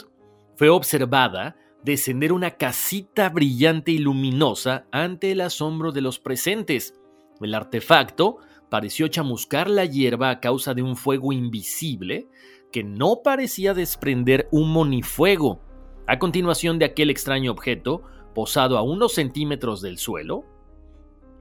Fue 0.56 0.70
observada 0.70 1.58
descender 1.84 2.32
una 2.32 2.52
casita 2.52 3.30
brillante 3.30 3.92
y 3.92 3.98
luminosa 3.98 4.86
ante 4.92 5.32
el 5.32 5.42
asombro 5.42 5.92
de 5.92 6.02
los 6.02 6.20
presentes. 6.20 6.94
El 7.42 7.54
artefacto 7.54 8.38
pareció 8.70 9.08
chamuscar 9.08 9.70
la 9.70 9.86
hierba 9.86 10.30
a 10.30 10.40
causa 10.40 10.74
de 10.74 10.84
un 10.84 10.96
fuego 10.96 11.34
invisible 11.34 12.28
que 12.72 12.84
no 12.84 13.22
parecía 13.24 13.74
desprender 13.74 14.48
humo 14.52 14.86
ni 14.86 15.02
fuego. 15.02 15.62
A 16.08 16.20
continuación 16.20 16.80
de 16.80 16.86
aquel 16.86 17.10
extraño 17.10 17.52
objeto, 17.52 18.04
posado 18.36 18.78
a 18.78 18.82
unos 18.82 19.14
centímetros 19.14 19.82
del 19.82 19.98
suelo, 19.98 20.46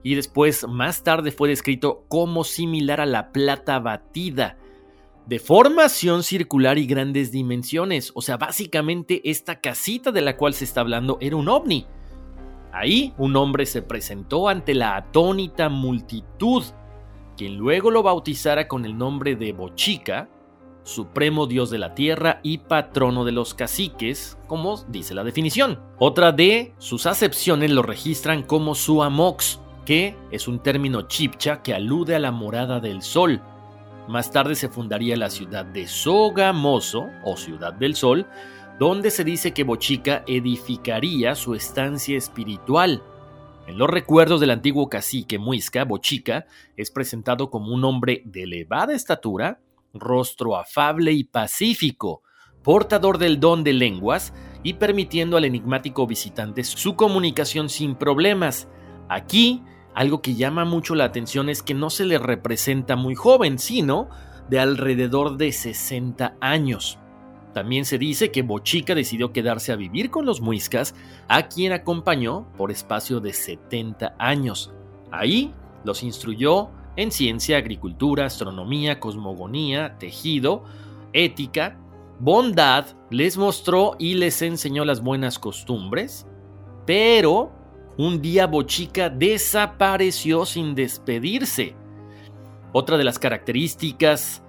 y 0.03 0.15
después 0.15 0.67
más 0.69 1.03
tarde 1.03 1.33
fue 1.33 1.49
descrito 1.49 2.05
como 2.09 2.45
similar 2.45 3.01
a 3.01 3.07
la 3.07 3.33
plata 3.33 3.79
batida, 3.79 4.57
de 5.29 5.39
formación 5.39 6.23
circular 6.23 6.79
y 6.79 6.87
grandes 6.87 7.31
dimensiones. 7.31 8.13
O 8.15 8.23
sea, 8.23 8.39
básicamente 8.39 9.21
esta 9.29 9.61
casita 9.61 10.11
de 10.11 10.23
la 10.23 10.39
cual 10.39 10.55
se 10.55 10.65
está 10.65 10.81
hablando 10.81 11.19
era 11.21 11.37
un 11.37 11.49
ovni. 11.49 11.87
Ahí 12.73 13.13
un 13.19 13.37
hombre 13.37 13.67
se 13.67 13.83
presentó 13.83 14.49
ante 14.49 14.75
la 14.75 14.97
atónita 14.97 15.69
multitud, 15.69 16.65
quien 17.37 17.57
luego 17.57 17.91
lo 17.91 18.03
bautizara 18.03 18.69
con 18.69 18.87
el 18.87 18.97
nombre 18.97 19.37
de 19.37 19.53
Bochica, 19.53 20.31
supremo 20.83 21.47
dios 21.47 21.69
de 21.69 21.79
la 21.79 21.95
tierra 21.95 22.41
y 22.43 22.59
patrono 22.59 23.27
de 23.27 23.33
los 23.33 23.53
caciques, 23.53 24.39
como 24.47 24.83
dice 24.89 25.15
la 25.15 25.25
definición. 25.25 25.79
Otra 25.99 26.33
de 26.33 26.73
sus 26.79 27.05
acepciones 27.05 27.71
lo 27.71 27.83
registran 27.83 28.43
como 28.43 28.75
Suamox, 28.75 29.61
que 29.85 30.17
es 30.31 30.49
un 30.49 30.63
término 30.63 31.03
chipcha 31.03 31.63
que 31.63 31.75
alude 31.75 32.15
a 32.15 32.19
la 32.19 32.31
morada 32.31 32.81
del 32.81 33.03
sol. 33.03 33.43
Más 34.09 34.31
tarde 34.31 34.55
se 34.55 34.71
fundaría 34.71 35.17
la 35.17 35.29
ciudad 35.29 35.67
de 35.67 35.87
Sogamoso, 35.87 37.11
o 37.23 37.37
Ciudad 37.37 37.75
del 37.75 37.95
Sol, 37.95 38.27
donde 38.79 39.11
se 39.11 39.23
dice 39.23 39.53
que 39.53 39.65
Bochica 39.65 40.25
edificaría 40.27 41.35
su 41.35 41.55
estancia 41.55 42.17
espiritual. 42.17 43.03
En 43.67 43.77
los 43.77 43.91
recuerdos 43.91 44.41
del 44.41 44.51
antiguo 44.51 44.89
cacique 44.89 45.39
Muisca, 45.39 45.85
Bochica 45.85 46.47
es 46.75 46.91
presentado 46.91 47.51
como 47.51 47.75
un 47.75 47.85
hombre 47.85 48.23
de 48.25 48.45
elevada 48.45 48.95
estatura, 48.95 49.61
rostro 49.93 50.57
afable 50.57 51.13
y 51.13 51.25
pacífico, 51.25 52.23
portador 52.63 53.19
del 53.19 53.39
don 53.39 53.63
de 53.63 53.75
lenguas 53.75 54.33
y 54.63 54.75
permitiendo 54.75 55.37
al 55.37 55.45
enigmático 55.45 56.07
visitante 56.07 56.65
su 56.65 56.97
comunicación 56.97 57.69
sin 57.69 57.95
problemas. 57.95 58.69
Aquí, 59.11 59.63
algo 59.99 60.23
que 60.23 60.37
llama 60.37 60.65
mucho 60.65 60.95
la 60.95 61.03
atención 61.03 61.49
es 61.49 61.61
que 61.61 61.75
no 61.75 61.91
se 61.91 62.05
le 62.05 62.19
representa 62.19 62.95
muy 62.95 63.17
joven, 63.17 63.59
sino 63.59 64.09
de 64.49 64.61
alrededor 64.61 65.37
de 65.39 65.51
60 65.51 66.37
años. 66.41 67.01
También 67.53 67.85
se 67.85 67.99
dice 67.99 68.31
que 68.31 68.43
Bochica 68.43 68.95
decidió 68.95 69.33
quedarse 69.33 69.73
a 69.73 69.77
vivir 69.77 70.13
con 70.13 70.25
los 70.25 70.41
muiscas, 70.41 70.95
a 71.27 71.49
quien 71.49 71.73
acompañó 71.73 72.47
por 72.57 72.71
espacio 72.71 73.19
de 73.19 73.33
70 73.33 74.15
años. 74.21 74.73
Ahí 75.11 75.53
los 75.83 76.05
instruyó 76.05 76.69
en 76.95 77.11
ciencia, 77.11 77.57
agricultura, 77.57 78.27
astronomía, 78.27 79.01
cosmogonía, 79.01 79.99
tejido, 79.99 80.63
ética, 81.13 81.77
bondad, 82.21 82.87
les 83.11 83.37
mostró 83.37 83.97
y 83.99 84.15
les 84.15 84.43
enseñó 84.43 84.85
las 84.85 85.03
buenas 85.03 85.41
costumbres, 85.41 86.25
pero 86.87 87.58
un 87.99 88.23
día 88.23 88.47
Bochica 88.47 89.11
desapareció 89.11 90.47
sin 90.47 90.77
despedirse. 90.77 91.75
Otra 92.73 92.97
de 92.97 93.03
las 93.03 93.19
características 93.19 94.41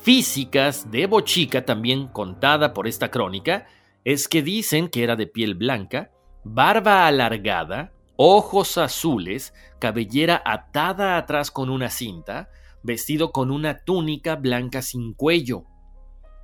físicas 0.00 0.90
de 0.90 1.06
Bochica, 1.06 1.64
también 1.64 2.08
contada 2.08 2.74
por 2.74 2.88
esta 2.88 3.10
crónica, 3.10 3.66
es 4.04 4.26
que 4.26 4.42
dicen 4.42 4.88
que 4.88 5.04
era 5.04 5.14
de 5.14 5.28
piel 5.28 5.54
blanca, 5.54 6.10
barba 6.42 7.06
alargada, 7.06 7.92
ojos 8.16 8.76
azules, 8.76 9.54
cabellera 9.78 10.42
atada 10.44 11.16
atrás 11.16 11.52
con 11.52 11.70
una 11.70 11.90
cinta, 11.90 12.48
vestido 12.82 13.30
con 13.30 13.52
una 13.52 13.84
túnica 13.84 14.34
blanca 14.34 14.82
sin 14.82 15.14
cuello. 15.14 15.62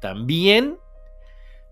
También 0.01 0.79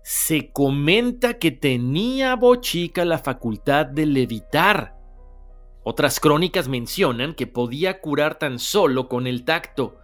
se 0.03 0.51
comenta 0.51 1.35
que 1.35 1.51
tenía 1.51 2.35
Bochica 2.35 3.05
la 3.05 3.19
facultad 3.19 3.85
de 3.85 4.05
levitar. 4.05 4.97
Otras 5.83 6.19
crónicas 6.19 6.67
mencionan 6.67 7.33
que 7.33 7.47
podía 7.47 8.01
curar 8.01 8.37
tan 8.37 8.59
solo 8.59 9.07
con 9.07 9.27
el 9.27 9.45
tacto, 9.45 9.97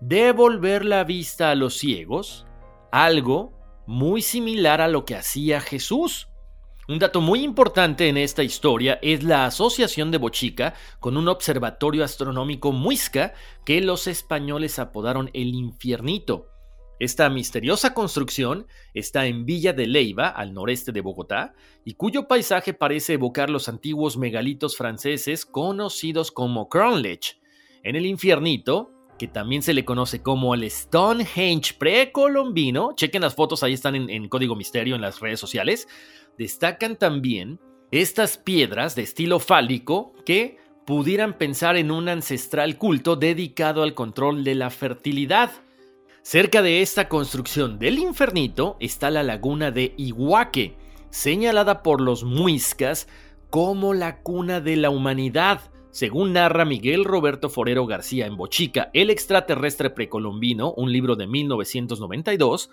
devolver 0.00 0.84
la 0.84 1.04
vista 1.04 1.50
a 1.50 1.54
los 1.54 1.76
ciegos, 1.76 2.46
algo 2.90 3.52
muy 3.86 4.22
similar 4.22 4.80
a 4.80 4.88
lo 4.88 5.04
que 5.04 5.16
hacía 5.16 5.60
Jesús. 5.60 6.28
Un 6.88 6.98
dato 6.98 7.20
muy 7.20 7.42
importante 7.42 8.08
en 8.08 8.16
esta 8.16 8.42
historia 8.42 8.98
es 9.02 9.22
la 9.22 9.46
asociación 9.46 10.10
de 10.10 10.18
Bochica 10.18 10.74
con 10.98 11.16
un 11.16 11.28
observatorio 11.28 12.04
astronómico 12.04 12.72
muisca 12.72 13.34
que 13.64 13.80
los 13.80 14.06
españoles 14.06 14.78
apodaron 14.78 15.30
el 15.32 15.54
Infiernito. 15.54 16.51
Esta 17.02 17.28
misteriosa 17.28 17.94
construcción 17.94 18.68
está 18.94 19.26
en 19.26 19.44
Villa 19.44 19.72
de 19.72 19.88
Leiva, 19.88 20.28
al 20.28 20.54
noreste 20.54 20.92
de 20.92 21.00
Bogotá, 21.00 21.52
y 21.84 21.94
cuyo 21.94 22.28
paisaje 22.28 22.74
parece 22.74 23.14
evocar 23.14 23.50
los 23.50 23.68
antiguos 23.68 24.16
megalitos 24.16 24.76
franceses 24.76 25.44
conocidos 25.44 26.30
como 26.30 26.68
Cronlech. 26.68 27.40
En 27.82 27.96
el 27.96 28.06
Infiernito, 28.06 28.92
que 29.18 29.26
también 29.26 29.62
se 29.62 29.74
le 29.74 29.84
conoce 29.84 30.22
como 30.22 30.54
el 30.54 30.70
Stonehenge 30.70 31.74
precolombino, 31.76 32.92
chequen 32.94 33.22
las 33.22 33.34
fotos, 33.34 33.64
ahí 33.64 33.72
están 33.72 33.96
en, 33.96 34.08
en 34.08 34.28
Código 34.28 34.54
Misterio 34.54 34.94
en 34.94 35.00
las 35.00 35.18
redes 35.18 35.40
sociales, 35.40 35.88
destacan 36.38 36.94
también 36.94 37.58
estas 37.90 38.38
piedras 38.38 38.94
de 38.94 39.02
estilo 39.02 39.40
fálico 39.40 40.12
que 40.24 40.58
pudieran 40.86 41.36
pensar 41.36 41.76
en 41.76 41.90
un 41.90 42.08
ancestral 42.08 42.78
culto 42.78 43.16
dedicado 43.16 43.82
al 43.82 43.94
control 43.94 44.44
de 44.44 44.54
la 44.54 44.70
fertilidad. 44.70 45.50
Cerca 46.22 46.62
de 46.62 46.82
esta 46.82 47.08
construcción 47.08 47.80
del 47.80 47.98
infernito 47.98 48.76
está 48.78 49.10
la 49.10 49.24
laguna 49.24 49.72
de 49.72 49.92
Iguaque, 49.96 50.76
señalada 51.10 51.82
por 51.82 52.00
los 52.00 52.22
muiscas 52.22 53.08
como 53.50 53.92
la 53.92 54.20
cuna 54.22 54.60
de 54.60 54.76
la 54.76 54.90
humanidad, 54.90 55.72
según 55.90 56.34
narra 56.34 56.64
Miguel 56.64 57.04
Roberto 57.04 57.50
Forero 57.50 57.86
García 57.86 58.26
en 58.26 58.36
Bochica, 58.36 58.88
El 58.94 59.10
extraterrestre 59.10 59.90
precolombino, 59.90 60.72
un 60.74 60.92
libro 60.92 61.16
de 61.16 61.26
1992, 61.26 62.70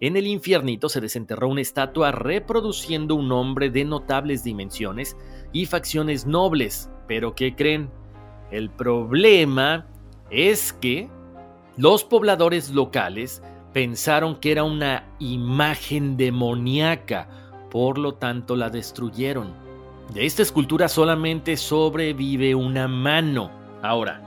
en 0.00 0.18
el 0.18 0.26
infiernito 0.26 0.90
se 0.90 1.00
desenterró 1.00 1.48
una 1.48 1.62
estatua 1.62 2.12
reproduciendo 2.12 3.14
un 3.14 3.32
hombre 3.32 3.70
de 3.70 3.86
notables 3.86 4.44
dimensiones 4.44 5.16
y 5.54 5.64
facciones 5.64 6.26
nobles. 6.26 6.90
Pero 7.08 7.34
¿qué 7.34 7.54
creen? 7.56 7.90
El 8.50 8.68
problema 8.68 9.88
es 10.30 10.74
que 10.74 11.08
los 11.80 12.04
pobladores 12.04 12.68
locales 12.72 13.42
pensaron 13.72 14.36
que 14.36 14.52
era 14.52 14.64
una 14.64 15.08
imagen 15.18 16.18
demoníaca, 16.18 17.26
por 17.70 17.96
lo 17.96 18.16
tanto 18.16 18.54
la 18.54 18.68
destruyeron. 18.68 19.54
De 20.12 20.26
esta 20.26 20.42
escultura 20.42 20.90
solamente 20.90 21.56
sobrevive 21.56 22.54
una 22.54 22.86
mano. 22.86 23.50
Ahora, 23.80 24.20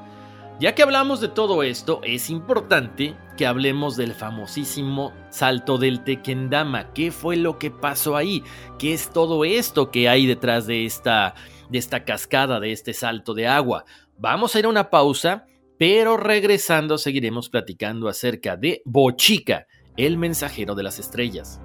ya 0.60 0.74
que 0.74 0.82
hablamos 0.82 1.22
de 1.22 1.28
todo 1.28 1.62
esto, 1.62 2.02
es 2.04 2.32
importante 2.32 3.16
que 3.38 3.46
hablemos 3.46 3.98
del 3.98 4.14
famosísimo 4.16 5.14
salto 5.30 5.78
del 5.78 6.04
Tequendama. 6.04 6.92
¿Qué 6.94 7.12
fue 7.12 7.36
lo 7.36 7.60
que 7.60 7.70
pasó 7.70 8.18
ahí? 8.18 8.44
¿Qué 8.80 8.94
es 8.96 9.14
todo 9.14 9.46
esto 9.46 9.92
que 9.92 10.10
hay 10.10 10.26
detrás 10.26 10.66
de 10.66 10.88
esta, 10.88 11.36
de 11.70 11.78
esta 11.78 12.04
cascada, 12.04 12.60
de 12.60 12.72
este 12.72 12.96
salto 12.96 13.36
de 13.36 13.46
agua? 13.46 13.86
Vamos 14.18 14.56
a 14.56 14.60
ir 14.60 14.66
a 14.66 14.70
una 14.70 14.90
pausa, 14.90 15.46
pero 15.78 16.18
regresando 16.18 16.98
seguiremos 16.98 17.50
platicando 17.50 18.08
acerca 18.08 18.56
de 18.56 18.82
Bochica, 18.86 19.66
el 19.98 20.18
mensajero 20.18 20.76
de 20.76 20.84
las 20.84 21.00
estrellas. 21.00 21.60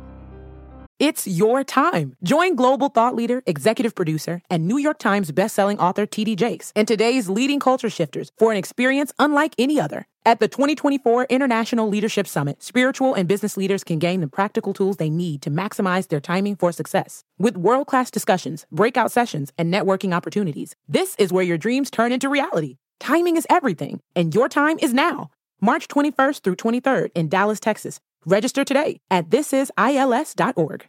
It's 1.01 1.29
your 1.29 1.63
time. 1.63 2.17
Join 2.25 2.57
global 2.57 2.89
thought 2.89 3.15
leader, 3.15 3.41
executive 3.47 3.95
producer, 3.95 4.43
and 4.51 4.67
New 4.67 4.79
York 4.79 4.99
Times 4.99 5.31
bestselling 5.31 5.79
author 5.79 6.07
TD 6.07 6.35
Jakes 6.35 6.73
and 6.75 6.89
today's 6.89 7.29
leading 7.29 7.61
culture 7.61 7.89
shifters 7.89 8.33
for 8.37 8.51
an 8.51 8.59
experience 8.59 9.13
unlike 9.17 9.55
any 9.59 9.81
other. 9.81 10.09
At 10.27 10.41
the 10.41 10.49
2024 10.49 11.27
International 11.31 11.89
Leadership 11.89 12.27
Summit, 12.27 12.65
spiritual 12.65 13.15
and 13.15 13.29
business 13.29 13.57
leaders 13.57 13.85
can 13.85 14.01
gain 14.01 14.21
the 14.21 14.27
practical 14.27 14.75
tools 14.75 14.97
they 14.97 15.09
need 15.09 15.41
to 15.43 15.53
maximize 15.53 16.09
their 16.09 16.21
timing 16.21 16.57
for 16.57 16.73
success. 16.73 17.23
With 17.39 17.57
world 17.57 17.87
class 17.87 18.11
discussions, 18.11 18.67
breakout 18.73 19.13
sessions, 19.13 19.53
and 19.57 19.73
networking 19.73 20.13
opportunities, 20.13 20.75
this 20.89 21.15
is 21.17 21.33
where 21.33 21.45
your 21.45 21.59
dreams 21.59 21.93
turn 21.93 22.11
into 22.11 22.29
reality. 22.29 22.79
Timing 23.01 23.37
is 23.37 23.47
everything, 23.49 24.01
and 24.15 24.35
your 24.35 24.49
time 24.49 24.79
is 24.81 24.93
now. 24.93 25.31
March 25.61 25.89
21st 25.89 26.43
through 26.43 26.57
23rd 26.57 27.11
in 27.15 27.29
Dallas, 27.29 27.61
Texas. 27.61 28.01
Register 28.27 28.65
today 28.65 29.01
at 29.11 29.31
thisisils.org. 29.31 30.89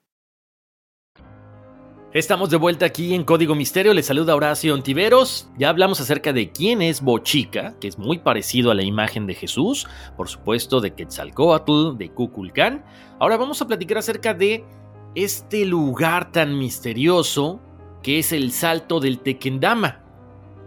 Estamos 2.12 2.50
de 2.50 2.58
vuelta 2.58 2.88
aquí 2.88 3.14
en 3.14 3.24
Código 3.24 3.54
Misterio. 3.54 3.94
Les 3.94 4.08
saluda 4.08 4.36
Horacio 4.36 4.74
Ontiveros. 4.74 5.48
Ya 5.60 5.70
hablamos 5.70 6.02
acerca 6.02 6.34
de 6.34 6.52
quién 6.52 6.82
es 6.82 7.02
Bochica, 7.02 7.76
que 7.80 7.88
es 7.88 8.00
muy 8.00 8.18
parecido 8.18 8.72
a 8.72 8.74
la 8.74 8.82
imagen 8.82 9.28
de 9.28 9.36
Jesús, 9.36 9.88
por 10.18 10.28
supuesto, 10.28 10.82
de 10.82 10.96
Quetzalcoatl, 10.96 11.98
de 12.00 12.10
Kukulcán. 12.10 12.84
Ahora 13.20 13.38
vamos 13.38 13.62
a 13.62 13.68
platicar 13.68 14.00
acerca 14.00 14.34
de 14.34 14.66
este 15.14 15.66
lugar 15.66 16.32
tan 16.32 16.58
misterioso 16.58 17.62
que 18.02 18.18
es 18.18 18.32
el 18.32 18.54
Salto 18.54 19.00
del 19.00 19.20
Tequendama. 19.20 20.09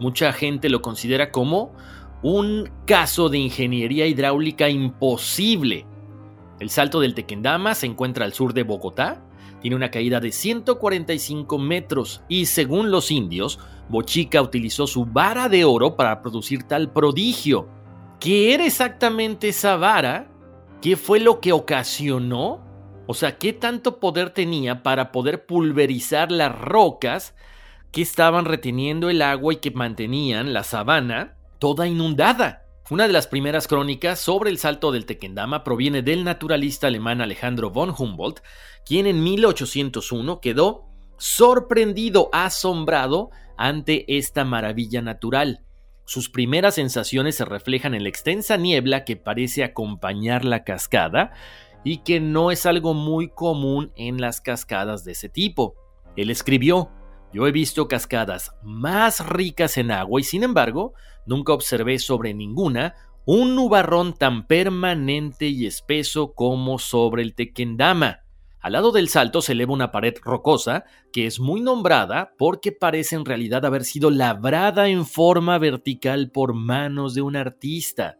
Mucha 0.03 0.33
gente 0.33 0.69
lo 0.69 0.83
considera 0.83 1.31
como 1.31 1.71
un 2.25 2.69
caso 2.87 3.29
de 3.29 3.38
ingeniería 3.38 4.05
hidráulica 4.05 4.69
imposible. 4.69 5.87
El 6.59 6.71
Salto 6.71 6.99
del 6.99 7.15
Tequendama 7.15 7.77
se 7.77 7.87
encuentra 7.87 8.25
al 8.25 8.33
sur 8.33 8.53
de 8.53 8.65
Bogotá, 8.65 9.23
tiene 9.61 9.77
una 9.77 9.93
caída 9.93 10.19
de 10.19 10.33
145 10.33 11.57
metros 11.57 12.21
y 12.29 12.47
según 12.47 12.91
los 12.91 13.12
indios, 13.12 13.61
Bochica 13.88 14.43
utilizó 14.43 14.88
su 14.88 15.05
vara 15.05 15.49
de 15.49 15.65
oro 15.65 15.95
para 15.95 16.21
producir 16.21 16.65
tal 16.65 16.91
prodigio. 16.91 17.69
¿Qué 18.19 18.55
era 18.55 18.67
exactamente 18.67 19.51
esa 19.51 19.77
vara? 19.77 20.27
¿Qué 20.81 20.97
fue 20.97 21.21
lo 21.21 21.38
que 21.38 21.53
ocasionó? 21.53 22.61
O 23.07 23.15
sea, 23.15 23.38
¿qué 23.38 23.53
tanto 23.53 24.01
poder 24.01 24.31
tenía 24.31 24.83
para 24.83 25.12
poder 25.12 25.47
pulverizar 25.47 26.33
las 26.33 26.61
rocas 26.61 27.37
que 27.92 28.02
estaban 28.02 28.46
reteniendo 28.46 29.11
el 29.11 29.22
agua 29.22 29.52
y 29.52 29.57
que 29.57 29.70
mantenían 29.70 30.52
la 30.52 30.64
sabana 30.64 31.37
toda 31.59 31.87
inundada. 31.87 32.64
Una 32.90 33.07
de 33.07 33.12
las 33.12 33.26
primeras 33.26 33.68
crónicas 33.68 34.18
sobre 34.18 34.50
el 34.50 34.59
salto 34.59 34.90
del 34.90 35.07
Tequendama 35.07 35.62
proviene 35.62 36.02
del 36.02 36.24
naturalista 36.24 36.88
alemán 36.88 37.20
Alejandro 37.20 37.70
von 37.70 37.94
Humboldt, 37.96 38.40
quien 38.85 39.07
en 39.07 39.22
1801 39.22 40.40
quedó 40.40 40.87
sorprendido, 41.18 42.28
asombrado 42.33 43.31
ante 43.57 44.16
esta 44.16 44.44
maravilla 44.44 45.02
natural. 45.02 45.62
Sus 46.05 46.28
primeras 46.28 46.74
sensaciones 46.74 47.37
se 47.37 47.44
reflejan 47.44 47.94
en 47.94 48.02
la 48.02 48.09
extensa 48.09 48.57
niebla 48.57 49.05
que 49.05 49.16
parece 49.16 49.62
acompañar 49.62 50.44
la 50.44 50.64
cascada 50.64 51.33
y 51.85 51.98
que 51.98 52.20
no 52.20 52.50
es 52.50 52.66
algo 52.66 52.94
muy 52.94 53.28
común 53.28 53.92
en 53.96 54.20
las 54.20 54.40
cascadas 54.40 55.05
de 55.05 55.12
ese 55.12 55.28
tipo. 55.28 55.76
Él 56.16 56.31
escribió, 56.31 56.90
yo 57.33 57.47
he 57.47 57.53
visto 57.53 57.88
cascadas 57.88 58.55
más 58.62 59.27
ricas 59.27 59.79
en 59.79 59.90
agua 59.90 60.21
y 60.21 60.25
sin 60.25 60.42
embargo 60.42 60.95
nunca 61.27 61.53
observé 61.53 61.99
sobre 61.99 62.35
ninguna 62.35 62.95
un 63.25 63.55
nubarrón 63.55 64.14
tan 64.14 64.47
permanente 64.47 65.47
y 65.47 65.66
espeso 65.66 66.35
como 66.35 66.79
sobre 66.79 67.23
el 67.23 67.35
Tequendama. 67.35 68.21
Al 68.61 68.73
lado 68.73 68.92
del 68.92 69.09
salto 69.09 69.42
se 69.42 69.53
eleva 69.53 69.73
una 69.73 69.90
pared 69.90 70.14
rocosa 70.23 70.85
que 71.12 71.27
es 71.27 71.40
muy 71.40 71.61
nombrada 71.61 72.35
porque 72.38 72.71
parece 72.71 73.16
en 73.16 73.25
realidad 73.25 73.64
haber 73.64 73.85
sido 73.85 74.11
labrada 74.11 74.88
en 74.88 75.05
forma 75.05 75.59
vertical 75.59 76.31
por 76.31 76.55
manos 76.55 77.14
de 77.14 77.23
un 77.23 77.37
artista. 77.37 78.18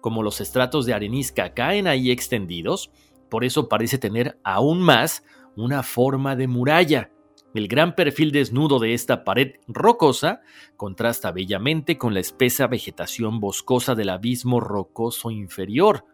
Como 0.00 0.22
los 0.22 0.40
estratos 0.40 0.84
de 0.86 0.94
arenisca 0.94 1.54
caen 1.54 1.86
ahí 1.86 2.10
extendidos, 2.10 2.90
por 3.30 3.44
eso 3.44 3.68
parece 3.68 3.98
tener 3.98 4.38
aún 4.44 4.80
más 4.80 5.24
una 5.56 5.82
forma 5.82 6.36
de 6.36 6.48
muralla. 6.48 7.10
El 7.58 7.66
gran 7.66 7.96
perfil 7.96 8.30
desnudo 8.30 8.78
de 8.78 8.94
esta 8.94 9.24
pared 9.24 9.56
rocosa 9.66 10.42
contrasta 10.76 11.32
bellamente 11.32 11.98
con 11.98 12.14
la 12.14 12.20
espesa 12.20 12.68
vegetación 12.68 13.40
boscosa 13.40 13.96
del 13.96 14.10
abismo 14.10 14.60
rocoso 14.60 15.32
inferior. 15.32 16.04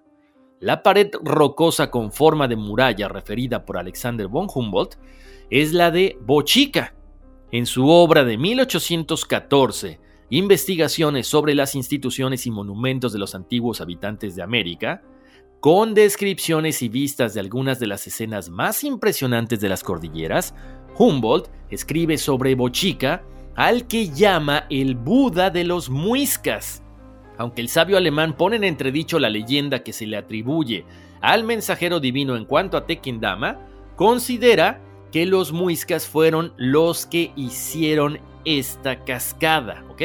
La 0.59 0.83
pared 0.83 1.11
rocosa 1.23 1.91
con 1.91 2.13
forma 2.13 2.49
de 2.49 2.57
muralla 2.57 3.09
referida 3.09 3.67
por 3.67 3.77
Alexander 3.77 4.27
von 4.27 4.47
Humboldt 4.55 4.97
es 5.51 5.75
la 5.75 5.91
de 5.91 6.17
Bochica. 6.23 6.95
En 7.53 7.67
su 7.67 7.91
obra 7.91 8.25
de 8.25 8.39
1814, 8.39 10.01
Investigaciones 10.31 11.27
sobre 11.27 11.55
las 11.55 11.75
instituciones 11.75 12.47
y 12.47 12.51
monumentos 12.51 13.13
de 13.13 13.19
los 13.19 13.35
antiguos 13.35 13.83
habitantes 13.83 14.35
de 14.35 14.43
América, 14.43 15.03
con 15.65 15.95
descripciones 15.95 16.83
y 16.83 16.91
vistas 16.91 17.33
de 17.33 17.41
algunas 17.41 17.81
de 17.81 17.87
las 17.87 18.07
escenas 18.07 18.51
más 18.51 18.85
impresionantes 18.85 19.61
de 19.61 19.71
las 19.71 19.83
cordilleras, 19.83 20.55
Humboldt 20.99 21.49
escribe 21.71 22.19
sobre 22.19 22.55
Bochica 22.55 23.23
al 23.57 23.87
que 23.87 24.09
llama 24.09 24.67
el 24.71 24.95
Buda 24.97 25.51
de 25.51 25.65
los 25.65 25.91
Muiscas 25.91 26.85
aunque 27.39 27.61
el 27.61 27.69
sabio 27.69 27.97
alemán 27.97 28.37
pone 28.37 28.57
en 28.57 28.65
entredicho 28.65 29.19
la 29.19 29.31
leyenda 29.31 29.83
que 29.83 29.93
se 29.93 30.07
le 30.07 30.17
atribuye 30.17 30.85
al 31.21 31.45
mensajero 31.45 32.01
divino 32.01 32.37
en 32.37 32.45
cuanto 32.45 32.77
a 32.77 32.87
Tequendama, 32.87 33.59
considera 33.97 34.81
que 35.11 35.27
los 35.27 35.53
muiscas 35.53 36.07
fueron 36.07 36.53
los 36.57 37.07
que 37.07 37.33
hicieron 37.37 38.19
esta 38.45 39.05
cascada, 39.05 39.85
¿ok? 39.91 40.03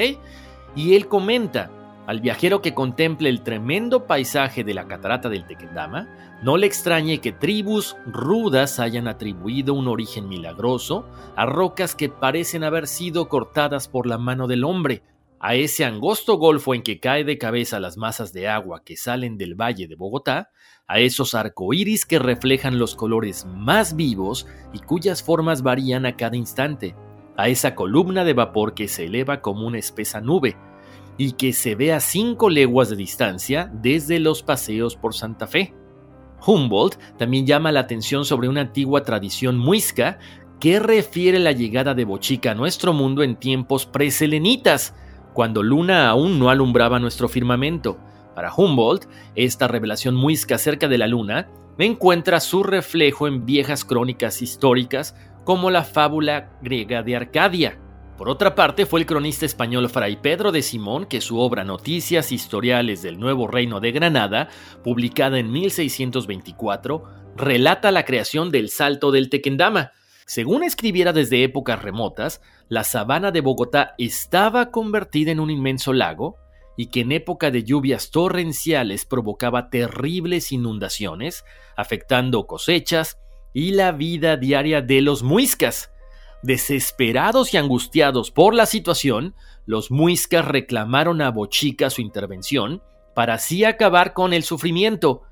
Y 0.75 0.95
él 0.95 1.07
comenta, 1.07 1.71
al 2.09 2.21
viajero 2.21 2.63
que 2.63 2.73
contemple 2.73 3.29
el 3.29 3.43
tremendo 3.43 4.07
paisaje 4.07 4.63
de 4.63 4.73
la 4.73 4.87
catarata 4.87 5.29
del 5.29 5.45
Tequendama, 5.45 6.09
no 6.41 6.57
le 6.57 6.65
extrañe 6.65 7.21
que 7.21 7.31
tribus 7.31 7.97
rudas 8.07 8.79
hayan 8.79 9.07
atribuido 9.07 9.75
un 9.75 9.87
origen 9.87 10.27
milagroso 10.27 11.05
a 11.35 11.45
rocas 11.45 11.93
que 11.93 12.09
parecen 12.09 12.63
haber 12.63 12.87
sido 12.87 13.29
cortadas 13.29 13.87
por 13.87 14.07
la 14.07 14.17
mano 14.17 14.47
del 14.47 14.63
hombre, 14.63 15.03
a 15.39 15.53
ese 15.53 15.85
angosto 15.85 16.37
golfo 16.39 16.73
en 16.73 16.81
que 16.81 16.99
cae 16.99 17.23
de 17.23 17.37
cabeza 17.37 17.79
las 17.79 17.95
masas 17.95 18.33
de 18.33 18.47
agua 18.47 18.81
que 18.83 18.97
salen 18.97 19.37
del 19.37 19.53
valle 19.53 19.87
de 19.87 19.93
Bogotá, 19.93 20.49
a 20.87 20.99
esos 20.99 21.35
arcoíris 21.35 22.07
que 22.07 22.17
reflejan 22.17 22.79
los 22.79 22.95
colores 22.95 23.45
más 23.45 23.95
vivos 23.95 24.47
y 24.73 24.79
cuyas 24.79 25.21
formas 25.21 25.61
varían 25.61 26.07
a 26.07 26.17
cada 26.17 26.35
instante, 26.35 26.95
a 27.37 27.49
esa 27.49 27.75
columna 27.75 28.23
de 28.23 28.33
vapor 28.33 28.73
que 28.73 28.87
se 28.87 29.05
eleva 29.05 29.41
como 29.41 29.67
una 29.67 29.77
espesa 29.77 30.21
nube 30.21 30.57
y 31.19 31.33
que 31.33 31.51
se 31.51 31.75
ve 31.75 31.91
a 31.93 31.99
cinco 31.99 32.49
leguas 32.49 32.89
de 32.89 32.95
distancia 32.95 33.69
desde 33.73 34.19
los 34.19 34.41
paseos 34.41 34.95
por 34.95 35.13
Santa 35.13 35.47
Fe. 35.47 35.75
Humboldt 36.47 36.97
también 37.17 37.45
llama 37.45 37.73
la 37.73 37.81
atención 37.81 38.23
sobre 38.23 38.47
una 38.47 38.61
antigua 38.61 39.03
tradición 39.03 39.57
muisca 39.57 40.17
que 40.61 40.79
refiere 40.79 41.37
la 41.37 41.51
llegada 41.51 41.93
de 41.93 42.05
Bochica 42.05 42.51
a 42.51 42.55
nuestro 42.55 42.93
mundo 42.93 43.21
en 43.21 43.35
tiempos 43.35 43.85
preselenitas, 43.85 44.95
cuando 45.33 45.61
Luna 45.61 46.09
aún 46.09 46.39
no 46.39 46.49
alumbraba 46.49 46.99
nuestro 46.99 47.27
firmamento. 47.27 47.99
Para 48.33 48.53
Humboldt, 48.55 49.05
esta 49.35 49.67
revelación 49.67 50.15
muisca 50.15 50.55
acerca 50.55 50.87
de 50.87 50.97
la 50.97 51.07
Luna 51.07 51.49
encuentra 51.77 52.39
su 52.39 52.63
reflejo 52.63 53.27
en 53.27 53.45
viejas 53.45 53.83
crónicas 53.83 54.41
históricas 54.41 55.15
como 55.43 55.69
la 55.69 55.83
fábula 55.83 56.57
griega 56.61 57.03
de 57.03 57.17
Arcadia. 57.17 57.77
Por 58.19 58.27
otra 58.27 58.53
parte, 58.53 58.85
fue 58.85 58.99
el 58.99 59.05
cronista 59.05 59.45
español 59.45 59.87
Fray 59.87 60.17
Pedro 60.17 60.51
de 60.51 60.61
Simón 60.61 61.05
que 61.05 61.21
su 61.21 61.39
obra 61.39 61.63
Noticias 61.63 62.33
Historiales 62.33 63.01
del 63.01 63.17
Nuevo 63.17 63.47
Reino 63.47 63.79
de 63.79 63.93
Granada, 63.93 64.49
publicada 64.83 65.39
en 65.39 65.49
1624, 65.53 67.05
relata 67.37 67.93
la 67.93 68.03
creación 68.03 68.51
del 68.51 68.67
Salto 68.67 69.11
del 69.11 69.29
Tequendama, 69.29 69.93
según 70.25 70.65
escribiera 70.65 71.13
desde 71.13 71.45
épocas 71.45 71.81
remotas, 71.81 72.41
la 72.67 72.83
sabana 72.83 73.31
de 73.31 73.39
Bogotá 73.39 73.95
estaba 73.97 74.69
convertida 74.69 75.31
en 75.31 75.39
un 75.39 75.49
inmenso 75.49 75.93
lago 75.93 76.35
y 76.75 76.87
que 76.87 76.99
en 76.99 77.13
época 77.13 77.51
de 77.51 77.63
lluvias 77.63 78.11
torrenciales 78.11 79.05
provocaba 79.05 79.69
terribles 79.69 80.51
inundaciones, 80.51 81.45
afectando 81.77 82.47
cosechas 82.47 83.17
y 83.53 83.71
la 83.71 83.93
vida 83.93 84.35
diaria 84.35 84.81
de 84.81 85.01
los 85.01 85.23
muiscas. 85.23 85.93
Desesperados 86.41 87.53
y 87.53 87.57
angustiados 87.57 88.31
por 88.31 88.53
la 88.53 88.65
situación, 88.65 89.35
los 89.65 89.91
muiscas 89.91 90.45
reclamaron 90.45 91.21
a 91.21 91.31
Bochica 91.31 91.89
su 91.89 92.01
intervención 92.01 92.81
para 93.13 93.35
así 93.35 93.65
acabar 93.65 94.13
con 94.13 94.33
el 94.33 94.43
sufrimiento, 94.43 95.23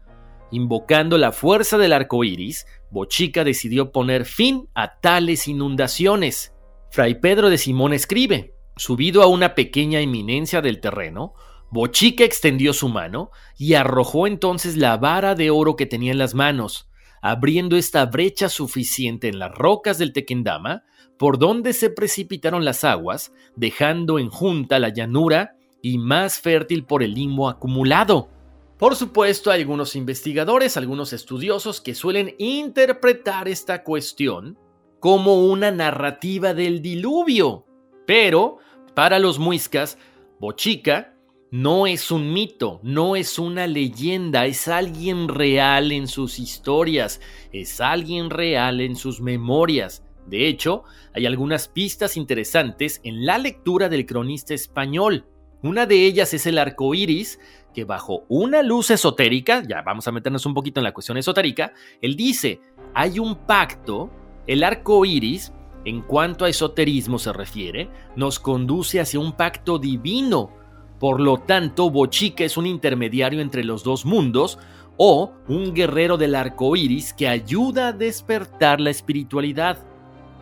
Invocando 0.52 1.18
la 1.18 1.34
fuerza 1.34 1.78
del 1.78 1.92
arco 1.92 2.24
iris, 2.24 2.66
Bochica 2.90 3.44
decidió 3.44 3.92
poner 3.92 4.24
fin 4.26 4.70
a 4.74 5.00
tales 5.00 5.48
inundaciones. 5.48 6.54
Fray 6.90 7.16
Pedro 7.20 7.50
de 7.50 7.58
Simón 7.58 7.92
escribe: 7.92 8.54
Subido 8.78 9.22
a 9.24 9.28
una 9.28 9.56
pequeña 9.56 10.00
eminencia 10.00 10.62
del 10.62 10.80
terreno, 10.80 11.34
Bochica 11.70 12.24
extendió 12.24 12.72
su 12.72 12.88
mano 12.88 13.32
y 13.58 13.74
arrojó 13.74 14.26
entonces 14.26 14.78
la 14.78 14.96
vara 14.96 15.36
de 15.36 15.50
oro 15.50 15.76
que 15.76 15.86
tenía 15.86 16.14
en 16.14 16.18
las 16.18 16.34
manos, 16.34 16.90
abriendo 17.22 17.76
esta 17.76 18.06
brecha 18.06 18.48
suficiente 18.48 19.28
en 19.28 19.40
las 19.40 19.54
rocas 19.54 19.98
del 19.98 20.14
Tequendama, 20.14 20.84
por 21.18 21.40
donde 21.40 21.74
se 21.74 21.90
precipitaron 21.90 22.66
las 22.66 22.84
aguas, 22.84 23.34
dejando 23.56 24.20
en 24.20 24.30
junta 24.30 24.80
la 24.80 24.90
llanura 24.90 25.56
y 25.82 25.98
más 25.98 26.40
fértil 26.40 26.86
por 26.86 27.04
el 27.04 27.14
limbo 27.14 27.50
acumulado. 27.50 28.30
Por 28.78 28.96
supuesto, 28.96 29.50
hay 29.50 29.62
algunos 29.62 29.96
investigadores, 29.96 30.78
algunos 30.78 31.12
estudiosos 31.12 31.82
que 31.82 31.96
suelen 31.96 32.36
interpretar 32.38 33.48
esta 33.48 33.84
cuestión 33.84 34.58
como 35.00 35.46
una 35.46 35.72
narrativa 35.72 36.54
del 36.54 36.82
diluvio. 36.82 37.66
Pero, 38.06 38.58
para 38.94 39.18
los 39.18 39.40
muiscas, 39.40 39.98
Bochica 40.40 41.16
no 41.50 41.88
es 41.88 42.12
un 42.12 42.34
mito, 42.34 42.80
no 42.84 43.16
es 43.16 43.40
una 43.40 43.68
leyenda, 43.68 44.46
es 44.46 44.68
alguien 44.68 45.28
real 45.28 45.92
en 45.92 46.08
sus 46.08 46.40
historias, 46.40 47.20
es 47.52 47.82
alguien 47.82 48.30
real 48.30 48.82
en 48.82 48.96
sus 48.96 49.22
memorias. 49.22 50.04
De 50.28 50.48
hecho, 50.48 50.84
hay 51.14 51.26
algunas 51.26 51.68
pistas 51.68 52.18
interesantes 52.18 53.00
en 53.04 53.26
la 53.26 53.38
lectura 53.38 53.90
del 53.90 54.06
cronista 54.06 54.54
español. 54.54 55.26
Una 55.64 55.86
de 55.86 56.06
ellas 56.06 56.34
es 56.34 56.46
el 56.46 56.58
arco 56.58 56.94
iris, 56.94 57.40
que 57.74 57.84
bajo 57.84 58.26
una 58.28 58.62
luz 58.62 58.92
esotérica, 58.92 59.64
ya 59.68 59.82
vamos 59.82 60.08
a 60.08 60.12
meternos 60.12 60.46
un 60.46 60.54
poquito 60.54 60.80
en 60.80 60.84
la 60.84 60.94
cuestión 60.94 61.18
esotérica, 61.18 61.74
él 62.02 62.16
dice, 62.16 62.60
hay 62.94 63.20
un 63.20 63.36
pacto, 63.46 64.12
el 64.46 64.64
arco 64.64 65.06
iris, 65.06 65.52
en 65.86 66.02
cuanto 66.02 66.44
a 66.44 66.50
esoterismo 66.50 67.18
se 67.18 67.32
refiere, 67.32 67.90
nos 68.16 68.40
conduce 68.40 69.00
hacia 69.00 69.20
un 69.20 69.32
pacto 69.32 69.80
divino. 69.80 70.52
Por 71.00 71.22
lo 71.22 71.38
tanto, 71.38 71.90
Bochica 71.90 72.44
es 72.44 72.58
un 72.58 72.66
intermediario 72.66 73.40
entre 73.40 73.64
los 73.64 73.84
dos 73.84 74.06
mundos 74.06 74.60
o 74.98 75.32
un 75.48 75.74
guerrero 75.74 76.18
del 76.18 76.36
arco 76.36 76.76
iris 76.76 77.14
que 77.14 77.28
ayuda 77.28 77.90
a 77.90 77.94
despertar 77.94 78.82
la 78.82 78.90
espiritualidad. 78.90 79.86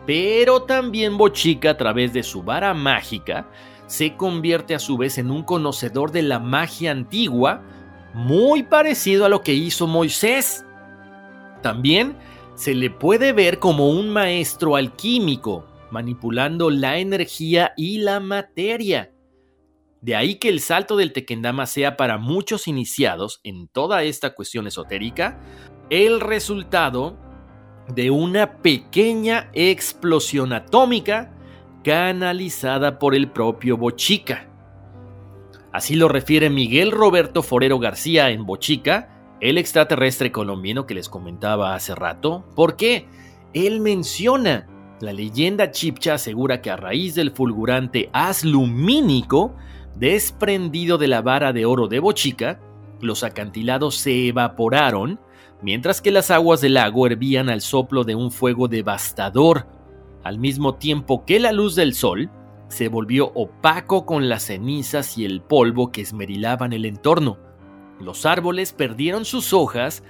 Pero 0.06 0.62
también 0.62 1.18
Bochica, 1.18 1.70
a 1.70 1.76
través 1.76 2.12
de 2.12 2.22
su 2.22 2.42
vara 2.42 2.72
mágica, 2.74 3.50
se 3.86 4.16
convierte 4.16 4.74
a 4.74 4.78
su 4.78 4.96
vez 4.96 5.18
en 5.18 5.30
un 5.30 5.42
conocedor 5.42 6.12
de 6.12 6.22
la 6.22 6.38
magia 6.38 6.92
antigua, 6.92 7.62
muy 8.14 8.62
parecido 8.62 9.24
a 9.24 9.28
lo 9.28 9.42
que 9.42 9.54
hizo 9.54 9.86
Moisés. 9.86 10.64
También 11.62 12.16
se 12.54 12.74
le 12.74 12.90
puede 12.90 13.32
ver 13.32 13.58
como 13.58 13.90
un 13.90 14.08
maestro 14.08 14.76
alquímico, 14.76 15.66
manipulando 15.90 16.70
la 16.70 16.98
energía 16.98 17.72
y 17.76 17.98
la 17.98 18.20
materia. 18.20 19.12
De 20.00 20.14
ahí 20.14 20.36
que 20.36 20.48
el 20.48 20.60
salto 20.60 20.96
del 20.96 21.12
Tequendama 21.12 21.66
sea 21.66 21.96
para 21.96 22.16
muchos 22.16 22.68
iniciados 22.68 23.40
en 23.42 23.66
toda 23.68 24.04
esta 24.04 24.34
cuestión 24.34 24.66
esotérica 24.66 25.40
el 25.90 26.20
resultado 26.20 27.18
de 27.94 28.10
una 28.10 28.58
pequeña 28.58 29.50
explosión 29.52 30.52
atómica 30.52 31.32
canalizada 31.84 32.98
por 32.98 33.14
el 33.14 33.30
propio 33.30 33.76
Bochica. 33.76 34.48
Así 35.72 35.94
lo 35.94 36.08
refiere 36.08 36.50
Miguel 36.50 36.90
Roberto 36.90 37.42
Forero 37.42 37.78
García 37.78 38.30
en 38.30 38.46
Bochica, 38.46 39.36
el 39.40 39.58
extraterrestre 39.58 40.32
colombiano 40.32 40.86
que 40.86 40.94
les 40.94 41.08
comentaba 41.08 41.74
hace 41.74 41.94
rato. 41.94 42.44
¿Por 42.56 42.76
qué? 42.76 43.06
Él 43.52 43.80
menciona, 43.80 44.66
la 45.00 45.12
leyenda 45.12 45.70
chipcha 45.70 46.14
asegura 46.14 46.62
que 46.62 46.70
a 46.70 46.76
raíz 46.76 47.14
del 47.14 47.30
fulgurante 47.30 48.08
haz 48.12 48.44
lumínico 48.44 49.54
desprendido 49.94 50.98
de 50.98 51.08
la 51.08 51.22
vara 51.22 51.52
de 51.52 51.66
oro 51.66 51.88
de 51.88 52.00
Bochica, 52.00 52.60
los 53.00 53.22
acantilados 53.22 53.96
se 53.96 54.28
evaporaron 54.28 55.20
mientras 55.62 56.00
que 56.00 56.10
las 56.10 56.30
aguas 56.30 56.60
del 56.60 56.74
lago 56.74 57.06
hervían 57.06 57.48
al 57.48 57.60
soplo 57.60 58.04
de 58.04 58.14
un 58.14 58.30
fuego 58.30 58.68
devastador, 58.68 59.66
al 60.22 60.38
mismo 60.38 60.74
tiempo 60.74 61.24
que 61.24 61.38
la 61.38 61.52
luz 61.52 61.74
del 61.74 61.94
sol 61.94 62.30
se 62.68 62.88
volvió 62.88 63.32
opaco 63.34 64.06
con 64.06 64.28
las 64.28 64.44
cenizas 64.44 65.16
y 65.18 65.24
el 65.24 65.40
polvo 65.40 65.92
que 65.92 66.00
esmerilaban 66.00 66.72
el 66.72 66.84
entorno. 66.84 67.38
Los 68.00 68.26
árboles 68.26 68.72
perdieron 68.72 69.24
sus 69.24 69.52
hojas, 69.52 70.02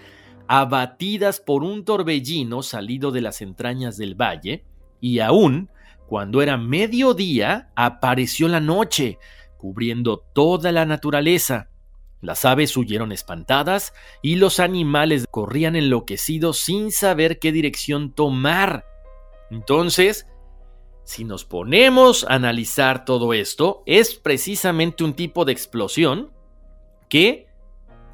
abatidas 0.48 1.40
por 1.40 1.62
un 1.62 1.84
torbellino 1.84 2.62
salido 2.62 3.10
de 3.10 3.20
las 3.20 3.42
entrañas 3.42 3.96
del 3.96 4.14
valle, 4.14 4.64
y 5.00 5.18
aún, 5.18 5.70
cuando 6.06 6.40
era 6.40 6.56
mediodía, 6.56 7.70
apareció 7.76 8.48
la 8.48 8.60
noche, 8.60 9.18
cubriendo 9.58 10.24
toda 10.32 10.72
la 10.72 10.86
naturaleza. 10.86 11.68
Las 12.20 12.44
aves 12.44 12.76
huyeron 12.76 13.12
espantadas 13.12 13.92
y 14.22 14.36
los 14.36 14.58
animales 14.58 15.26
corrían 15.30 15.76
enloquecidos 15.76 16.58
sin 16.58 16.90
saber 16.90 17.38
qué 17.38 17.52
dirección 17.52 18.12
tomar. 18.12 18.84
Entonces, 19.50 20.26
si 21.04 21.24
nos 21.24 21.44
ponemos 21.44 22.24
a 22.24 22.34
analizar 22.34 23.04
todo 23.04 23.32
esto, 23.32 23.82
es 23.86 24.14
precisamente 24.14 25.04
un 25.04 25.14
tipo 25.14 25.44
de 25.44 25.52
explosión 25.52 26.32
que 27.08 27.46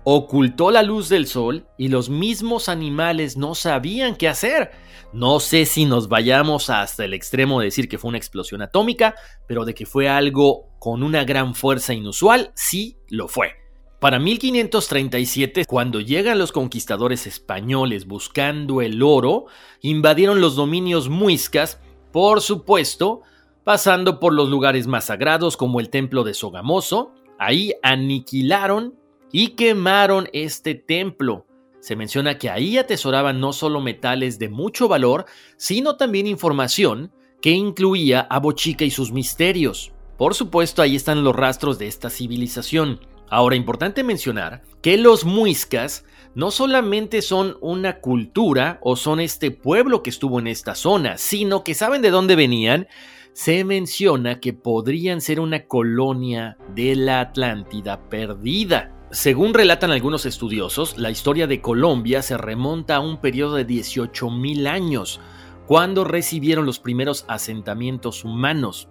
ocultó 0.04 0.70
la 0.70 0.82
luz 0.82 1.08
del 1.08 1.26
sol 1.26 1.66
y 1.78 1.88
los 1.88 2.10
mismos 2.10 2.68
animales 2.68 3.36
no 3.36 3.54
sabían 3.54 4.16
qué 4.16 4.28
hacer. 4.28 4.72
No 5.12 5.40
sé 5.40 5.64
si 5.64 5.84
nos 5.84 6.08
vayamos 6.08 6.70
hasta 6.70 7.04
el 7.04 7.14
extremo 7.14 7.60
de 7.60 7.66
decir 7.66 7.88
que 7.88 7.98
fue 7.98 8.08
una 8.08 8.18
explosión 8.18 8.62
atómica, 8.62 9.14
pero 9.46 9.64
de 9.64 9.74
que 9.74 9.86
fue 9.86 10.08
algo 10.08 10.70
con 10.78 11.02
una 11.02 11.24
gran 11.24 11.54
fuerza 11.54 11.94
inusual, 11.94 12.52
sí 12.54 12.98
lo 13.08 13.28
fue. 13.28 13.61
Para 14.02 14.18
1537, 14.18 15.64
cuando 15.64 16.00
llegan 16.00 16.36
los 16.36 16.50
conquistadores 16.50 17.28
españoles 17.28 18.04
buscando 18.08 18.82
el 18.82 19.00
oro, 19.00 19.46
invadieron 19.80 20.40
los 20.40 20.56
dominios 20.56 21.08
muiscas, 21.08 21.78
por 22.10 22.40
supuesto, 22.40 23.22
pasando 23.62 24.18
por 24.18 24.32
los 24.32 24.48
lugares 24.48 24.88
más 24.88 25.04
sagrados 25.04 25.56
como 25.56 25.78
el 25.78 25.88
templo 25.88 26.24
de 26.24 26.34
Sogamoso, 26.34 27.14
ahí 27.38 27.74
aniquilaron 27.84 28.96
y 29.30 29.50
quemaron 29.50 30.28
este 30.32 30.74
templo. 30.74 31.46
Se 31.78 31.94
menciona 31.94 32.38
que 32.38 32.50
ahí 32.50 32.78
atesoraban 32.78 33.38
no 33.38 33.52
solo 33.52 33.80
metales 33.80 34.40
de 34.40 34.48
mucho 34.48 34.88
valor, 34.88 35.26
sino 35.56 35.94
también 35.94 36.26
información 36.26 37.12
que 37.40 37.50
incluía 37.50 38.22
a 38.22 38.40
Bochica 38.40 38.84
y 38.84 38.90
sus 38.90 39.12
misterios. 39.12 39.92
Por 40.18 40.34
supuesto, 40.34 40.82
ahí 40.82 40.96
están 40.96 41.22
los 41.22 41.36
rastros 41.36 41.78
de 41.78 41.86
esta 41.86 42.10
civilización. 42.10 43.11
Ahora, 43.32 43.56
importante 43.56 44.04
mencionar 44.04 44.60
que 44.82 44.98
los 44.98 45.24
muiscas 45.24 46.04
no 46.34 46.50
solamente 46.50 47.22
son 47.22 47.56
una 47.62 47.98
cultura 48.00 48.78
o 48.82 48.94
son 48.94 49.20
este 49.20 49.50
pueblo 49.50 50.02
que 50.02 50.10
estuvo 50.10 50.38
en 50.38 50.46
esta 50.46 50.74
zona, 50.74 51.16
sino 51.16 51.64
que 51.64 51.72
saben 51.72 52.02
de 52.02 52.10
dónde 52.10 52.36
venían. 52.36 52.88
Se 53.32 53.64
menciona 53.64 54.38
que 54.38 54.52
podrían 54.52 55.22
ser 55.22 55.40
una 55.40 55.66
colonia 55.66 56.58
de 56.74 56.94
la 56.94 57.20
Atlántida 57.20 58.06
perdida. 58.10 58.92
Según 59.12 59.54
relatan 59.54 59.92
algunos 59.92 60.26
estudiosos, 60.26 60.98
la 60.98 61.10
historia 61.10 61.46
de 61.46 61.62
Colombia 61.62 62.20
se 62.20 62.36
remonta 62.36 62.96
a 62.96 63.00
un 63.00 63.18
periodo 63.18 63.54
de 63.54 63.66
18.000 63.66 64.66
años, 64.66 65.20
cuando 65.66 66.04
recibieron 66.04 66.66
los 66.66 66.78
primeros 66.78 67.24
asentamientos 67.28 68.24
humanos. 68.24 68.90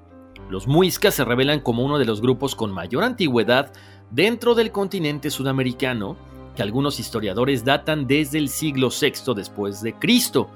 Los 0.49 0.67
muiscas 0.67 1.13
se 1.13 1.25
revelan 1.25 1.59
como 1.59 1.85
uno 1.85 1.99
de 1.99 2.05
los 2.05 2.21
grupos 2.21 2.55
con 2.55 2.71
mayor 2.71 3.03
antigüedad 3.03 3.71
dentro 4.11 4.55
del 4.55 4.71
continente 4.71 5.29
sudamericano, 5.29 6.17
que 6.55 6.61
algunos 6.61 6.99
historiadores 6.99 7.63
datan 7.63 8.07
desde 8.07 8.37
el 8.37 8.49
siglo 8.49 8.89
VI 8.89 9.33
después 9.33 9.81
de 9.81 9.93
Cristo. 9.93 10.49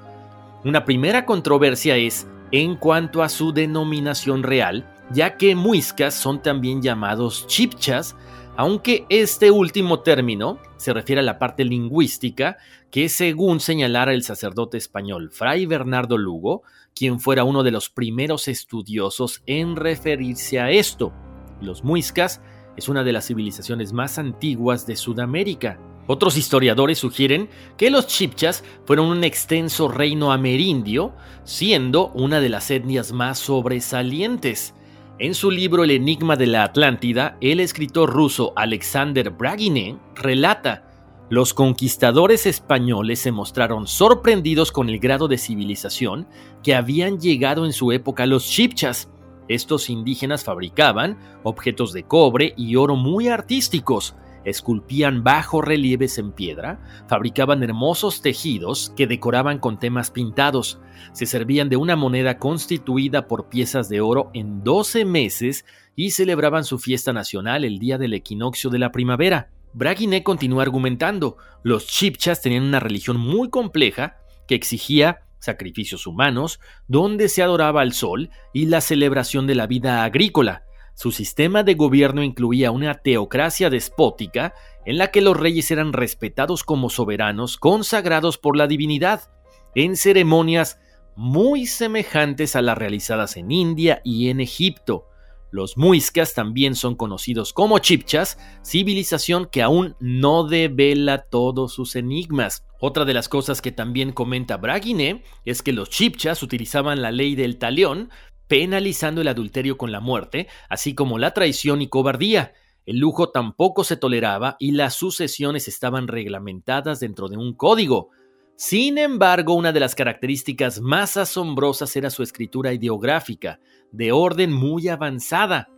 Una 0.64 0.84
primera 0.84 1.24
controversia 1.24 1.96
es 1.96 2.26
en 2.52 2.76
cuanto 2.76 3.22
a 3.22 3.28
su 3.28 3.52
denominación 3.52 4.42
real, 4.42 4.92
ya 5.10 5.36
que 5.36 5.54
muiscas 5.54 6.14
son 6.14 6.42
también 6.42 6.82
llamados 6.82 7.46
chipchas, 7.46 8.16
aunque 8.56 9.06
este 9.08 9.50
último 9.50 10.00
término 10.00 10.58
se 10.76 10.92
refiere 10.92 11.20
a 11.20 11.24
la 11.24 11.38
parte 11.38 11.64
lingüística 11.64 12.56
que 12.90 13.08
según 13.08 13.60
señalara 13.60 14.12
el 14.12 14.22
sacerdote 14.22 14.78
español 14.78 15.30
Fray 15.30 15.66
Bernardo 15.66 16.16
Lugo, 16.16 16.62
quien 16.94 17.20
fuera 17.20 17.44
uno 17.44 17.62
de 17.62 17.70
los 17.70 17.90
primeros 17.90 18.48
estudiosos 18.48 19.42
en 19.46 19.76
referirse 19.76 20.60
a 20.60 20.70
esto. 20.70 21.12
Los 21.60 21.84
muiscas 21.84 22.40
es 22.76 22.88
una 22.88 23.04
de 23.04 23.12
las 23.12 23.26
civilizaciones 23.26 23.92
más 23.92 24.18
antiguas 24.18 24.86
de 24.86 24.96
Sudamérica. 24.96 25.78
Otros 26.06 26.36
historiadores 26.36 26.98
sugieren 26.98 27.48
que 27.76 27.90
los 27.90 28.06
chipchas 28.06 28.62
fueron 28.84 29.06
un 29.06 29.24
extenso 29.24 29.88
reino 29.88 30.32
amerindio, 30.32 31.12
siendo 31.44 32.08
una 32.08 32.40
de 32.40 32.48
las 32.48 32.70
etnias 32.70 33.12
más 33.12 33.38
sobresalientes. 33.38 34.74
En 35.18 35.34
su 35.34 35.50
libro 35.50 35.82
El 35.82 35.90
enigma 35.90 36.36
de 36.36 36.46
la 36.46 36.62
Atlántida, 36.62 37.36
el 37.40 37.58
escritor 37.58 38.10
ruso 38.10 38.52
Alexander 38.54 39.30
Braginé 39.30 39.98
relata 40.14 40.86
los 41.28 41.54
conquistadores 41.54 42.46
españoles 42.46 43.18
se 43.18 43.32
mostraron 43.32 43.88
sorprendidos 43.88 44.70
con 44.70 44.88
el 44.88 45.00
grado 45.00 45.26
de 45.26 45.38
civilización 45.38 46.28
que 46.62 46.76
habían 46.76 47.18
llegado 47.18 47.66
en 47.66 47.72
su 47.72 47.90
época 47.90 48.26
los 48.26 48.48
chipchas, 48.48 49.08
estos 49.48 49.90
indígenas 49.90 50.44
fabricaban 50.44 51.18
objetos 51.42 51.92
de 51.92 52.04
cobre 52.04 52.54
y 52.56 52.76
oro 52.76 52.96
muy 52.96 53.28
artísticos, 53.28 54.14
esculpían 54.44 55.24
bajo 55.24 55.60
relieves 55.60 56.18
en 56.18 56.32
piedra, 56.32 56.80
fabricaban 57.08 57.62
hermosos 57.62 58.22
tejidos 58.22 58.92
que 58.96 59.06
decoraban 59.06 59.58
con 59.58 59.78
temas 59.78 60.10
pintados, 60.10 60.78
se 61.12 61.26
servían 61.26 61.68
de 61.68 61.76
una 61.76 61.96
moneda 61.96 62.38
constituida 62.38 63.26
por 63.26 63.48
piezas 63.48 63.88
de 63.88 64.00
oro 64.00 64.30
en 64.34 64.62
12 64.62 65.04
meses 65.04 65.64
y 65.96 66.10
celebraban 66.12 66.64
su 66.64 66.78
fiesta 66.78 67.12
nacional 67.12 67.64
el 67.64 67.78
día 67.78 67.98
del 67.98 68.14
equinoccio 68.14 68.70
de 68.70 68.78
la 68.78 68.92
primavera. 68.92 69.50
Braguiné 69.72 70.22
continúa 70.22 70.62
argumentando, 70.62 71.36
los 71.62 71.86
chipchas 71.86 72.40
tenían 72.40 72.62
una 72.62 72.80
religión 72.80 73.18
muy 73.18 73.50
compleja 73.50 74.18
que 74.46 74.54
exigía 74.54 75.25
sacrificios 75.46 76.06
humanos, 76.06 76.60
donde 76.86 77.30
se 77.30 77.42
adoraba 77.42 77.80
al 77.80 77.94
sol 77.94 78.28
y 78.52 78.66
la 78.66 78.82
celebración 78.82 79.46
de 79.46 79.54
la 79.54 79.66
vida 79.66 80.04
agrícola. 80.04 80.64
Su 80.94 81.10
sistema 81.12 81.62
de 81.62 81.74
gobierno 81.74 82.22
incluía 82.22 82.70
una 82.70 82.94
teocracia 82.94 83.70
despótica 83.70 84.54
en 84.84 84.98
la 84.98 85.10
que 85.10 85.20
los 85.20 85.36
reyes 85.36 85.70
eran 85.70 85.92
respetados 85.92 86.64
como 86.64 86.90
soberanos 86.90 87.56
consagrados 87.56 88.38
por 88.38 88.56
la 88.56 88.66
divinidad, 88.66 89.30
en 89.74 89.96
ceremonias 89.96 90.78
muy 91.16 91.66
semejantes 91.66 92.56
a 92.56 92.62
las 92.62 92.78
realizadas 92.78 93.36
en 93.36 93.50
India 93.50 94.00
y 94.04 94.28
en 94.28 94.40
Egipto. 94.40 95.08
Los 95.56 95.78
muiscas 95.78 96.34
también 96.34 96.74
son 96.74 96.96
conocidos 96.96 97.54
como 97.54 97.78
chipchas, 97.78 98.36
civilización 98.62 99.46
que 99.46 99.62
aún 99.62 99.96
no 100.00 100.46
devela 100.46 101.22
todos 101.30 101.72
sus 101.72 101.96
enigmas. 101.96 102.66
Otra 102.78 103.06
de 103.06 103.14
las 103.14 103.30
cosas 103.30 103.62
que 103.62 103.72
también 103.72 104.12
comenta 104.12 104.58
Braguiné 104.58 105.24
es 105.46 105.62
que 105.62 105.72
los 105.72 105.88
chipchas 105.88 106.42
utilizaban 106.42 107.00
la 107.00 107.10
ley 107.10 107.36
del 107.36 107.56
talión, 107.56 108.10
penalizando 108.48 109.22
el 109.22 109.28
adulterio 109.28 109.78
con 109.78 109.92
la 109.92 110.00
muerte, 110.00 110.46
así 110.68 110.94
como 110.94 111.18
la 111.18 111.32
traición 111.32 111.80
y 111.80 111.88
cobardía. 111.88 112.52
El 112.84 112.98
lujo 112.98 113.30
tampoco 113.30 113.82
se 113.82 113.96
toleraba 113.96 114.56
y 114.58 114.72
las 114.72 114.94
sucesiones 114.94 115.68
estaban 115.68 116.06
reglamentadas 116.06 117.00
dentro 117.00 117.28
de 117.28 117.38
un 117.38 117.54
código. 117.54 118.10
Sin 118.56 118.96
embargo, 118.96 119.52
una 119.52 119.70
de 119.72 119.80
las 119.80 119.94
características 119.94 120.80
más 120.80 121.18
asombrosas 121.18 121.94
era 121.94 122.08
su 122.08 122.22
escritura 122.22 122.72
ideográfica, 122.72 123.60
de 123.92 124.12
orden 124.12 124.50
muy 124.50 124.88
avanzada. 124.88 125.68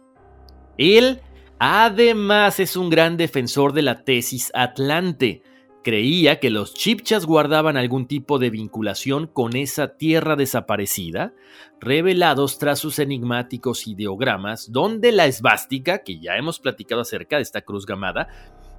Él, 0.76 1.20
además, 1.58 2.60
es 2.60 2.76
un 2.76 2.88
gran 2.88 3.16
defensor 3.16 3.72
de 3.72 3.82
la 3.82 4.04
tesis 4.04 4.52
Atlante, 4.54 5.42
creía 5.82 6.38
que 6.38 6.50
los 6.50 6.72
chipchas 6.74 7.26
guardaban 7.26 7.76
algún 7.76 8.06
tipo 8.06 8.38
de 8.38 8.50
vinculación 8.50 9.26
con 9.26 9.56
esa 9.56 9.96
tierra 9.96 10.36
desaparecida, 10.36 11.32
revelados 11.80 12.58
tras 12.58 12.78
sus 12.78 13.00
enigmáticos 13.00 13.88
ideogramas, 13.88 14.70
donde 14.70 15.10
la 15.10 15.26
esvástica, 15.26 16.04
que 16.04 16.20
ya 16.20 16.36
hemos 16.36 16.60
platicado 16.60 17.00
acerca 17.00 17.36
de 17.36 17.42
esta 17.42 17.62
cruz 17.62 17.86
gamada, 17.86 18.28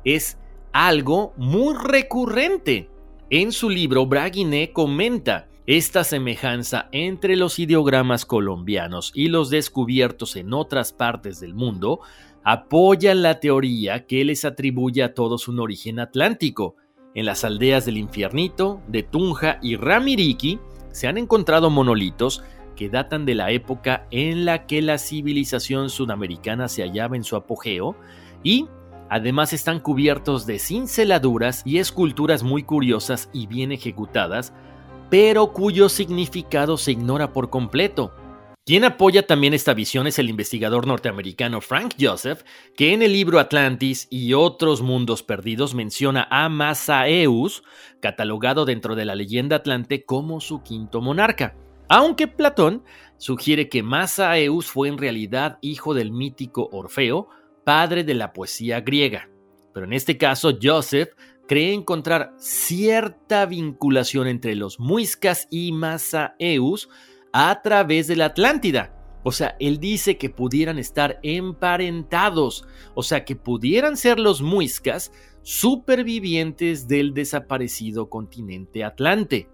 es 0.05 0.37
algo 0.71 1.33
muy 1.35 1.75
recurrente. 1.75 2.89
En 3.31 3.51
su 3.51 3.69
libro, 3.69 4.07
Braguinet 4.07 4.73
comenta 4.73 5.49
esta 5.67 6.03
semejanza 6.03 6.89
entre 6.91 7.35
los 7.35 7.59
ideogramas 7.59 8.25
colombianos 8.25 9.11
y 9.13 9.27
los 9.27 9.51
descubiertos 9.51 10.35
en 10.35 10.51
otras 10.51 10.93
partes 10.93 11.39
del 11.39 11.53
mundo 11.53 11.99
apoyan 12.43 13.21
la 13.21 13.39
teoría 13.39 14.07
que 14.07 14.25
les 14.25 14.45
atribuye 14.45 15.03
a 15.03 15.13
todos 15.13 15.47
un 15.47 15.59
origen 15.59 15.99
atlántico. 15.99 16.75
En 17.13 17.27
las 17.27 17.43
aldeas 17.43 17.85
del 17.85 17.97
Infiernito, 17.97 18.81
de 18.87 19.03
Tunja 19.03 19.59
y 19.61 19.75
Ramiriki 19.75 20.59
se 20.91 21.07
han 21.07 21.19
encontrado 21.19 21.69
monolitos 21.69 22.43
que 22.75 22.89
datan 22.89 23.27
de 23.27 23.35
la 23.35 23.51
época 23.51 24.07
en 24.09 24.43
la 24.43 24.65
que 24.65 24.81
la 24.81 24.97
civilización 24.97 25.91
sudamericana 25.91 26.67
se 26.67 26.81
hallaba 26.81 27.15
en 27.15 27.23
su 27.23 27.35
apogeo 27.35 27.95
y 28.41 28.65
además 29.09 29.53
están 29.53 29.79
cubiertos 29.79 30.45
de 30.45 30.59
cinceladuras 30.59 31.63
y 31.65 31.79
esculturas 31.79 32.43
muy 32.43 32.63
curiosas 32.63 33.29
y 33.33 33.47
bien 33.47 33.71
ejecutadas, 33.71 34.53
pero 35.09 35.53
cuyo 35.53 35.89
significado 35.89 36.77
se 36.77 36.91
ignora 36.91 37.33
por 37.33 37.49
completo. 37.49 38.13
Quien 38.69 38.83
apoya 38.83 39.25
también 39.25 39.55
esta 39.55 39.73
visión 39.73 40.05
es 40.05 40.19
el 40.19 40.29
investigador 40.29 40.85
norteamericano 40.85 41.59
Frank 41.59 41.95
Joseph, 41.99 42.43
que 42.75 42.93
en 42.93 43.01
el 43.01 43.13
libro 43.13 43.39
Atlantis 43.39 44.07
y 44.11 44.33
otros 44.33 44.83
mundos 44.83 45.23
perdidos 45.23 45.73
menciona 45.73 46.27
a 46.29 46.49
Masaeus, 46.49 47.63
catalogado 47.99 48.65
dentro 48.65 48.93
de 48.93 49.05
la 49.05 49.15
leyenda 49.15 49.55
atlante 49.55 50.05
como 50.05 50.39
su 50.39 50.61
quinto 50.61 51.01
monarca. 51.01 51.55
Aunque 51.87 52.27
Platón 52.27 52.83
sugiere 53.17 53.69
que 53.69 53.81
Masaeus 53.81 54.67
fue 54.67 54.87
en 54.87 54.99
realidad 54.99 55.57
hijo 55.61 55.95
del 55.95 56.11
mítico 56.11 56.69
Orfeo, 56.71 57.29
padre 57.63 58.03
de 58.03 58.13
la 58.13 58.33
poesía 58.33 58.81
griega. 58.81 59.29
Pero 59.73 59.85
en 59.85 59.93
este 59.93 60.17
caso, 60.17 60.57
Joseph 60.61 61.09
cree 61.47 61.73
encontrar 61.73 62.33
cierta 62.37 63.45
vinculación 63.45 64.27
entre 64.27 64.55
los 64.55 64.79
muiscas 64.79 65.47
y 65.49 65.71
Masaeus, 65.71 66.89
a 67.33 67.61
través 67.61 68.07
de 68.07 68.15
la 68.15 68.25
Atlántida. 68.25 68.95
O 69.23 69.31
sea, 69.31 69.55
él 69.59 69.79
dice 69.79 70.17
que 70.17 70.29
pudieran 70.29 70.79
estar 70.79 71.19
emparentados, 71.23 72.65
o 72.95 73.03
sea, 73.03 73.25
que 73.25 73.35
pudieran 73.35 73.97
ser 73.97 74.19
los 74.19 74.41
muiscas 74.41 75.11
supervivientes 75.41 76.87
del 76.87 77.13
desaparecido 77.13 78.09
continente 78.09 78.83
Atlante. 78.83 79.49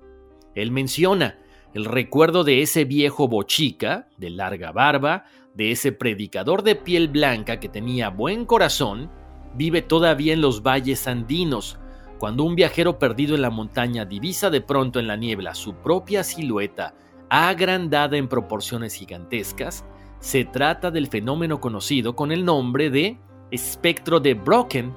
Él 0.54 0.72
menciona 0.72 1.40
el 1.74 1.86
recuerdo 1.86 2.44
de 2.44 2.62
ese 2.62 2.86
viejo 2.86 3.28
bochica, 3.28 4.08
de 4.18 4.30
larga 4.30 4.72
barba, 4.72 5.26
de 5.56 5.72
ese 5.72 5.92
predicador 5.92 6.64
de 6.64 6.76
piel 6.76 7.08
blanca 7.08 7.60
que 7.60 7.70
tenía 7.70 8.10
buen 8.10 8.46
corazón, 8.46 9.10
vive 9.56 9.82
todavía 9.82 10.34
en 10.34 10.42
los 10.42 10.62
valles 10.62 11.08
andinos, 11.08 11.80
cuando 12.20 12.44
un 12.44 12.56
viajero 12.56 13.00
perdido 13.00 13.36
en 13.36 13.42
la 13.42 13.50
montaña 13.50 14.06
divisa 14.06 14.50
de 14.50 14.62
pronto 14.62 15.00
en 15.00 15.08
la 15.08 15.16
niebla 15.16 15.56
su 15.56 15.76
propia 15.76 16.24
silueta 16.24 16.94
agrandada 17.30 18.18
en 18.18 18.28
proporciones 18.28 18.94
gigantescas, 18.94 19.86
se 20.20 20.46
trata 20.46 20.92
del 20.92 21.08
fenómeno 21.08 21.60
conocido 21.60 22.16
con 22.16 22.32
el 22.32 22.46
nombre 22.46 22.90
de 22.90 23.18
espectro 23.52 24.20
de 24.20 24.34
Brocken 24.34 24.94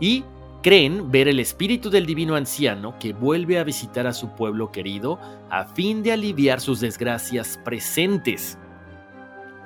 y 0.00 0.24
creen 0.62 1.10
ver 1.10 1.28
el 1.28 1.40
espíritu 1.40 1.90
del 1.90 2.06
divino 2.06 2.34
anciano 2.34 2.98
que 2.98 3.12
vuelve 3.12 3.58
a 3.58 3.64
visitar 3.64 4.06
a 4.06 4.12
su 4.12 4.30
pueblo 4.30 4.72
querido 4.72 5.18
a 5.50 5.64
fin 5.66 6.02
de 6.02 6.12
aliviar 6.12 6.60
sus 6.60 6.80
desgracias 6.80 7.60
presentes. 7.64 8.58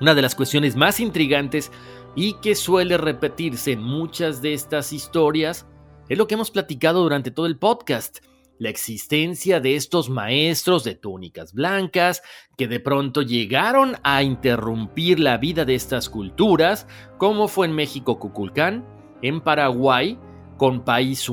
Una 0.01 0.15
de 0.15 0.23
las 0.23 0.35
cuestiones 0.35 0.77
más 0.77 1.01
intrigantes 1.01 1.73
y 2.15 2.35
que 2.35 2.55
suele 2.55 2.97
repetirse 2.97 3.73
en 3.73 3.83
muchas 3.83 4.41
de 4.43 4.53
estas 4.53 4.93
historias 4.93 5.67
es 6.09 6.17
lo 6.17 6.27
que 6.27 6.35
hemos 6.35 6.51
platicado 6.51 7.03
durante 7.03 7.31
todo 7.31 7.47
el 7.47 7.59
podcast, 7.59 8.19
la 8.59 8.71
existencia 8.71 9.61
de 9.61 9.77
estos 9.77 10.09
maestros 10.09 10.85
de 10.85 10.95
túnicas 10.95 11.53
blancas 11.53 12.23
que 12.57 12.67
de 12.67 12.81
pronto 12.81 13.23
llegaron 13.23 13.97
a 14.03 14.23
interrumpir 14.23 15.21
la 15.21 15.37
vida 15.37 15.65
de 15.65 15.75
estas 15.75 16.09
culturas, 16.09 16.87
como 17.19 17.49
fue 17.49 17.67
en 17.67 17.73
México 17.73 18.19
Cuculcán, 18.19 18.85
en 19.23 19.41
Paraguay 19.41 20.19
con 20.57 20.85
País 20.85 21.29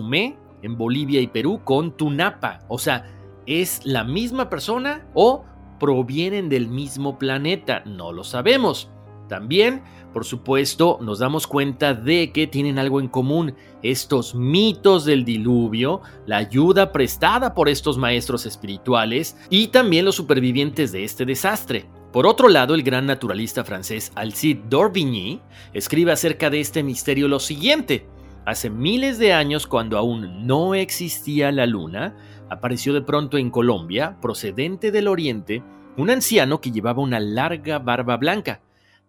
en 0.62 0.78
Bolivia 0.78 1.22
y 1.22 1.28
Perú 1.28 1.62
con 1.64 1.96
Tunapa. 1.96 2.60
O 2.68 2.78
sea, 2.78 3.06
¿es 3.46 3.86
la 3.86 4.04
misma 4.04 4.50
persona 4.50 5.08
o 5.14 5.46
provienen 5.80 6.50
del 6.50 6.68
mismo 6.68 7.18
planeta? 7.18 7.84
No 7.86 8.12
lo 8.12 8.24
sabemos. 8.24 8.90
También, 9.28 9.82
por 10.14 10.24
supuesto, 10.24 11.00
nos 11.02 11.20
damos 11.20 11.48
cuenta 11.48 11.94
de 11.94 12.32
que 12.32 12.48
tienen 12.48 12.78
algo 12.78 13.00
en 13.00 13.08
común, 13.08 13.56
estos 13.82 14.36
mitos 14.36 15.04
del 15.06 15.26
diluvio, 15.26 16.02
la 16.26 16.38
ayuda 16.38 16.92
prestada 16.92 17.54
por 17.54 17.70
estos 17.70 17.98
maestros 17.98 18.46
espirituales 18.46 19.36
y 19.50 19.68
también 19.68 20.06
los 20.06 20.16
supervivientes 20.16 20.92
de 20.92 21.04
este 21.04 21.26
desastre. 21.26 21.86
Por 22.12 22.28
otro 22.28 22.48
lado, 22.48 22.76
el 22.76 22.84
gran 22.84 23.06
naturalista 23.06 23.66
francés 23.66 24.12
Alcide 24.16 24.62
d'Orbigny 24.70 25.42
escribe 25.74 26.14
acerca 26.14 26.50
de 26.50 26.62
este 26.62 26.82
misterio 26.82 27.28
lo 27.28 27.40
siguiente. 27.40 28.08
Hace 28.46 28.70
miles 28.70 29.18
de 29.18 29.34
años, 29.34 29.66
cuando 29.68 29.98
aún 29.98 30.46
no 30.46 30.76
existía 30.76 31.52
la 31.52 31.66
luna, 31.66 32.16
apareció 32.50 32.94
de 32.94 33.02
pronto 33.02 33.38
en 33.38 33.50
Colombia, 33.50 34.18
procedente 34.22 34.92
del 34.92 35.08
oriente, 35.08 35.64
un 35.98 36.10
anciano 36.10 36.62
que 36.62 36.72
llevaba 36.72 37.02
una 37.02 37.20
larga 37.20 37.80
barba 37.80 38.18
blanca 38.18 38.62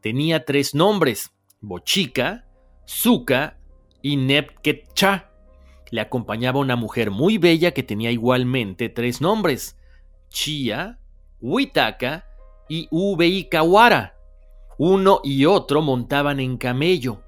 tenía 0.07 0.44
tres 0.44 0.72
nombres, 0.72 1.33
Bochica, 1.61 2.44
Zuka 2.87 3.59
y 4.03 4.16
Nepketcha. 4.16 5.33
Le 5.90 6.01
acompañaba 6.01 6.61
una 6.61 6.77
mujer 6.77 7.11
muy 7.11 7.38
bella 7.38 7.72
que 7.72 7.83
tenía 7.83 8.12
igualmente 8.12 8.88
tres 8.88 9.20
nombres, 9.20 9.77
Chia, 10.29 11.01
Huitaca 11.40 12.25
y 12.68 12.87
Ubeikawara. 12.92 14.14
Uno 14.79 15.20
y 15.25 15.44
otro 15.44 15.83
montaban 15.83 16.38
en 16.38 16.57
camello. 16.57 17.25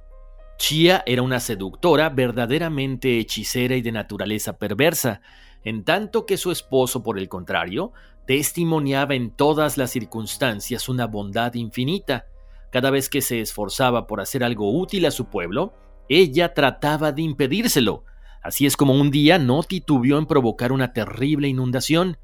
Chia 0.57 1.03
era 1.05 1.23
una 1.23 1.41
seductora 1.41 2.11
verdaderamente 2.11 3.19
hechicera 3.19 3.75
y 3.75 3.83
de 3.83 3.91
naturaleza 3.91 4.57
perversa, 4.57 5.21
en 5.65 5.85
tanto 5.85 6.27
que 6.27 6.37
su 6.37 6.51
esposo, 6.51 7.03
por 7.03 7.19
el 7.19 7.29
contrario, 7.29 7.93
testimoniaba 8.27 9.15
en 9.15 9.31
todas 9.31 9.79
las 9.79 9.91
circunstancias 9.91 10.89
una 10.89 11.07
bondad 11.07 11.55
infinita, 11.55 12.27
cada 12.71 12.91
vez 12.91 13.09
que 13.09 13.23
se 13.23 13.41
esforzaba 13.41 14.07
por 14.07 14.21
hacer 14.21 14.45
algo 14.45 14.71
útil 14.79 15.07
a 15.07 15.11
su 15.11 15.27
pueblo, 15.27 15.73
ella 16.09 16.53
trataba 16.53 17.13
de 17.13 17.23
impedírselo. 17.23 18.05
Así 18.43 18.67
es 18.67 18.77
como 18.77 18.95
un 18.95 19.11
día 19.11 19.39
no 19.39 19.63
titubeó 19.63 20.19
en 20.19 20.27
provocar 20.27 20.73
una 20.73 20.93
terrible 20.93 21.49
inundación. 21.49 22.19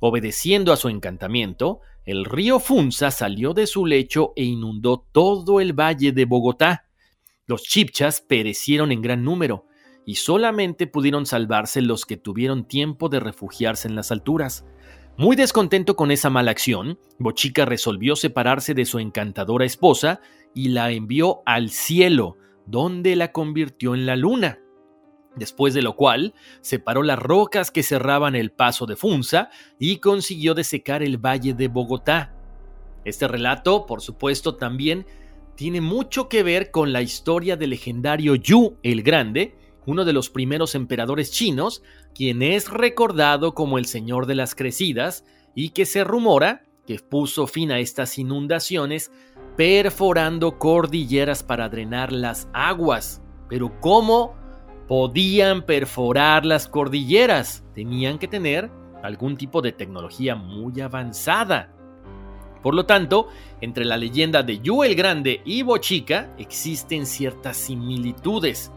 Obedeciendo 0.00 0.72
a 0.72 0.76
su 0.76 0.88
encantamiento, 0.88 1.80
el 2.04 2.24
río 2.24 2.60
Funza 2.60 3.10
salió 3.10 3.54
de 3.54 3.66
su 3.66 3.86
lecho 3.86 4.32
e 4.36 4.44
inundó 4.44 5.06
todo 5.12 5.60
el 5.60 5.72
valle 5.72 6.12
de 6.12 6.24
Bogotá. 6.24 6.86
Los 7.46 7.62
chipchas 7.62 8.20
perecieron 8.20 8.90
en 8.90 9.02
gran 9.02 9.22
número, 9.22 9.66
y 10.06 10.16
solamente 10.16 10.86
pudieron 10.86 11.26
salvarse 11.26 11.80
los 11.82 12.04
que 12.04 12.16
tuvieron 12.16 12.66
tiempo 12.66 13.08
de 13.08 13.20
refugiarse 13.20 13.88
en 13.88 13.96
las 13.96 14.12
alturas. 14.12 14.64
Muy 15.16 15.36
descontento 15.36 15.96
con 15.96 16.10
esa 16.10 16.28
mala 16.28 16.50
acción, 16.50 16.98
Bochica 17.18 17.64
resolvió 17.64 18.16
separarse 18.16 18.74
de 18.74 18.84
su 18.84 18.98
encantadora 18.98 19.64
esposa 19.64 20.20
y 20.54 20.68
la 20.68 20.90
envió 20.90 21.42
al 21.46 21.70
cielo, 21.70 22.36
donde 22.66 23.14
la 23.16 23.30
convirtió 23.32 23.94
en 23.94 24.06
la 24.06 24.16
luna. 24.16 24.58
Después 25.36 25.74
de 25.74 25.82
lo 25.82 25.96
cual, 25.96 26.34
separó 26.60 27.02
las 27.02 27.18
rocas 27.18 27.70
que 27.70 27.82
cerraban 27.82 28.34
el 28.34 28.52
paso 28.52 28.86
de 28.86 28.96
Funza 28.96 29.50
y 29.78 29.98
consiguió 29.98 30.54
desecar 30.54 31.02
el 31.02 31.18
valle 31.18 31.54
de 31.54 31.68
Bogotá. 31.68 32.34
Este 33.04 33.28
relato, 33.28 33.86
por 33.86 34.00
supuesto, 34.00 34.56
también 34.56 35.06
tiene 35.56 35.80
mucho 35.80 36.28
que 36.28 36.42
ver 36.42 36.70
con 36.70 36.92
la 36.92 37.02
historia 37.02 37.56
del 37.56 37.70
legendario 37.70 38.34
Yu 38.34 38.78
el 38.82 39.02
Grande, 39.02 39.54
uno 39.86 40.04
de 40.04 40.12
los 40.12 40.30
primeros 40.30 40.74
emperadores 40.74 41.30
chinos, 41.30 41.82
quien 42.14 42.42
es 42.42 42.70
recordado 42.70 43.54
como 43.54 43.78
el 43.78 43.86
Señor 43.86 44.26
de 44.26 44.34
las 44.34 44.54
Crecidas 44.54 45.24
y 45.54 45.70
que 45.70 45.86
se 45.86 46.04
rumora 46.04 46.64
que 46.86 46.98
puso 46.98 47.46
fin 47.46 47.72
a 47.72 47.78
estas 47.78 48.18
inundaciones 48.18 49.10
perforando 49.56 50.58
cordilleras 50.58 51.42
para 51.42 51.68
drenar 51.68 52.12
las 52.12 52.48
aguas. 52.52 53.22
Pero 53.48 53.80
¿cómo 53.80 54.34
podían 54.88 55.64
perforar 55.64 56.44
las 56.44 56.68
cordilleras? 56.68 57.64
Tenían 57.74 58.18
que 58.18 58.28
tener 58.28 58.70
algún 59.02 59.36
tipo 59.36 59.62
de 59.62 59.72
tecnología 59.72 60.34
muy 60.34 60.80
avanzada. 60.80 61.70
Por 62.62 62.74
lo 62.74 62.86
tanto, 62.86 63.28
entre 63.60 63.84
la 63.84 63.98
leyenda 63.98 64.42
de 64.42 64.60
Yu 64.60 64.84
el 64.84 64.94
Grande 64.94 65.42
y 65.44 65.62
Bochica 65.62 66.34
existen 66.38 67.04
ciertas 67.04 67.58
similitudes. 67.58 68.72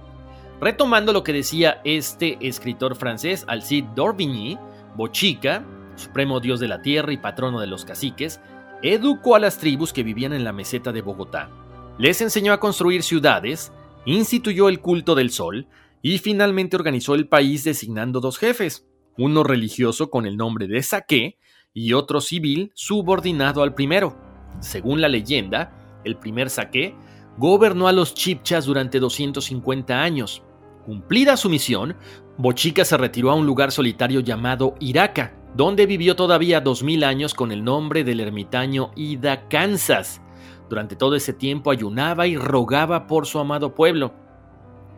Retomando 0.60 1.14
lo 1.14 1.24
que 1.24 1.34
decía 1.34 1.82
este 1.84 2.38
escritor 2.42 2.96
francés 2.96 3.46
Alcide 3.48 3.90
d'Orbigny, 3.96 4.58
Bochica, 4.96 5.64
supremo 5.96 6.40
dios 6.40 6.60
de 6.60 6.68
la 6.68 6.82
tierra 6.82 7.14
y 7.14 7.18
patrono 7.18 7.60
de 7.60 7.68
los 7.68 7.86
caciques, 7.86 8.40
educó 8.82 9.36
a 9.36 9.40
las 9.40 9.60
tribus 9.60 9.94
que 9.94 10.04
vivían 10.04 10.34
en 10.34 10.44
la 10.44 10.54
meseta 10.54 10.92
de 10.92 11.02
Bogotá. 11.02 11.52
Les 12.00 12.22
enseñó 12.22 12.54
a 12.54 12.60
construir 12.60 13.04
ciudades, 13.04 13.72
instituyó 14.06 14.70
el 14.70 14.80
culto 14.80 15.14
del 15.14 15.30
sol 15.30 15.68
y 16.02 16.18
finalmente 16.18 16.76
organizó 16.76 17.14
el 17.14 17.28
país 17.28 17.64
designando 17.64 18.20
dos 18.20 18.38
jefes, 18.40 18.88
uno 19.18 19.44
religioso 19.44 20.10
con 20.10 20.26
el 20.26 20.38
nombre 20.38 20.68
de 20.68 20.82
Saqué 20.82 21.38
y 21.74 21.94
otro 21.94 22.20
civil 22.20 22.72
subordinado 22.74 23.62
al 23.62 23.76
primero. 23.76 24.18
Según 24.60 25.02
la 25.02 25.08
leyenda, 25.08 26.02
el 26.04 26.18
primer 26.18 26.50
Saqué 26.50 26.96
gobernó 27.38 27.88
a 27.88 27.92
los 27.94 28.16
chipchas 28.16 28.66
durante 28.66 29.00
250 29.00 30.02
años. 30.02 30.44
Cumplida 30.88 31.36
su 31.36 31.50
misión, 31.50 31.98
Bochica 32.38 32.86
se 32.86 32.96
retiró 32.96 33.30
a 33.30 33.36
un 33.36 33.46
lugar 33.46 33.74
solitario 33.74 34.22
llamado 34.22 34.76
Iraca, 34.80 35.34
donde 35.54 35.86
vivió 35.86 36.16
todavía 36.16 36.62
2000 36.62 37.04
años 37.04 37.34
con 37.34 37.52
el 37.52 37.62
nombre 37.62 38.06
del 38.06 38.22
ermitaño 38.22 38.92
Ida 38.96 39.50
Kansas. 39.50 40.22
Durante 40.70 40.96
todo 40.96 41.18
ese 41.18 41.34
tiempo 41.34 41.72
ayunaba 41.72 42.26
y 42.26 42.38
rogaba 42.38 43.06
por 43.06 43.26
su 43.26 43.38
amado 43.38 43.76
pueblo. 43.76 44.14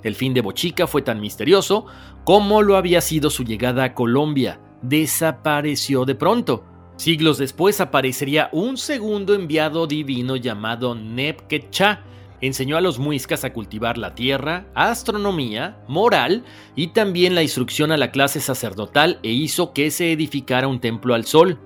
El 0.04 0.14
fin 0.14 0.36
de 0.36 0.42
Bochica 0.42 0.86
fue 0.86 1.02
tan 1.02 1.20
misterioso 1.20 1.88
como 2.24 2.62
lo 2.62 2.78
había 2.78 3.02
sido 3.02 3.32
su 3.32 3.44
llegada 3.44 3.84
a 3.84 3.94
Colombia. 3.96 4.60
Desapareció 4.84 6.06
de 6.06 6.14
pronto. 6.14 6.66
Siglos 6.98 7.40
después 7.40 7.82
aparecería 7.82 8.50
un 8.52 8.78
segundo 8.78 9.34
enviado 9.34 9.88
divino 9.88 10.36
llamado 10.36 10.94
Nebkecha. 10.94 12.04
Enseñó 12.42 12.78
a 12.78 12.82
los 12.82 13.00
muiscas 13.00 13.44
a 13.44 13.52
cultivar 13.52 13.98
la 13.98 14.16
tierra, 14.16 14.68
astronomía, 14.74 15.84
moral 15.88 16.46
y 16.76 16.88
también 16.88 17.36
la 17.36 17.44
instrucción 17.44 17.92
a 17.92 17.98
la 17.98 18.12
clase 18.12 18.40
sacerdotal 18.40 19.20
e 19.24 19.32
hizo 19.32 19.74
que 19.74 19.92
se 19.92 20.14
edificara 20.14 20.68
un 20.68 20.80
templo 20.80 21.16
al 21.16 21.26
sol. 21.26 21.60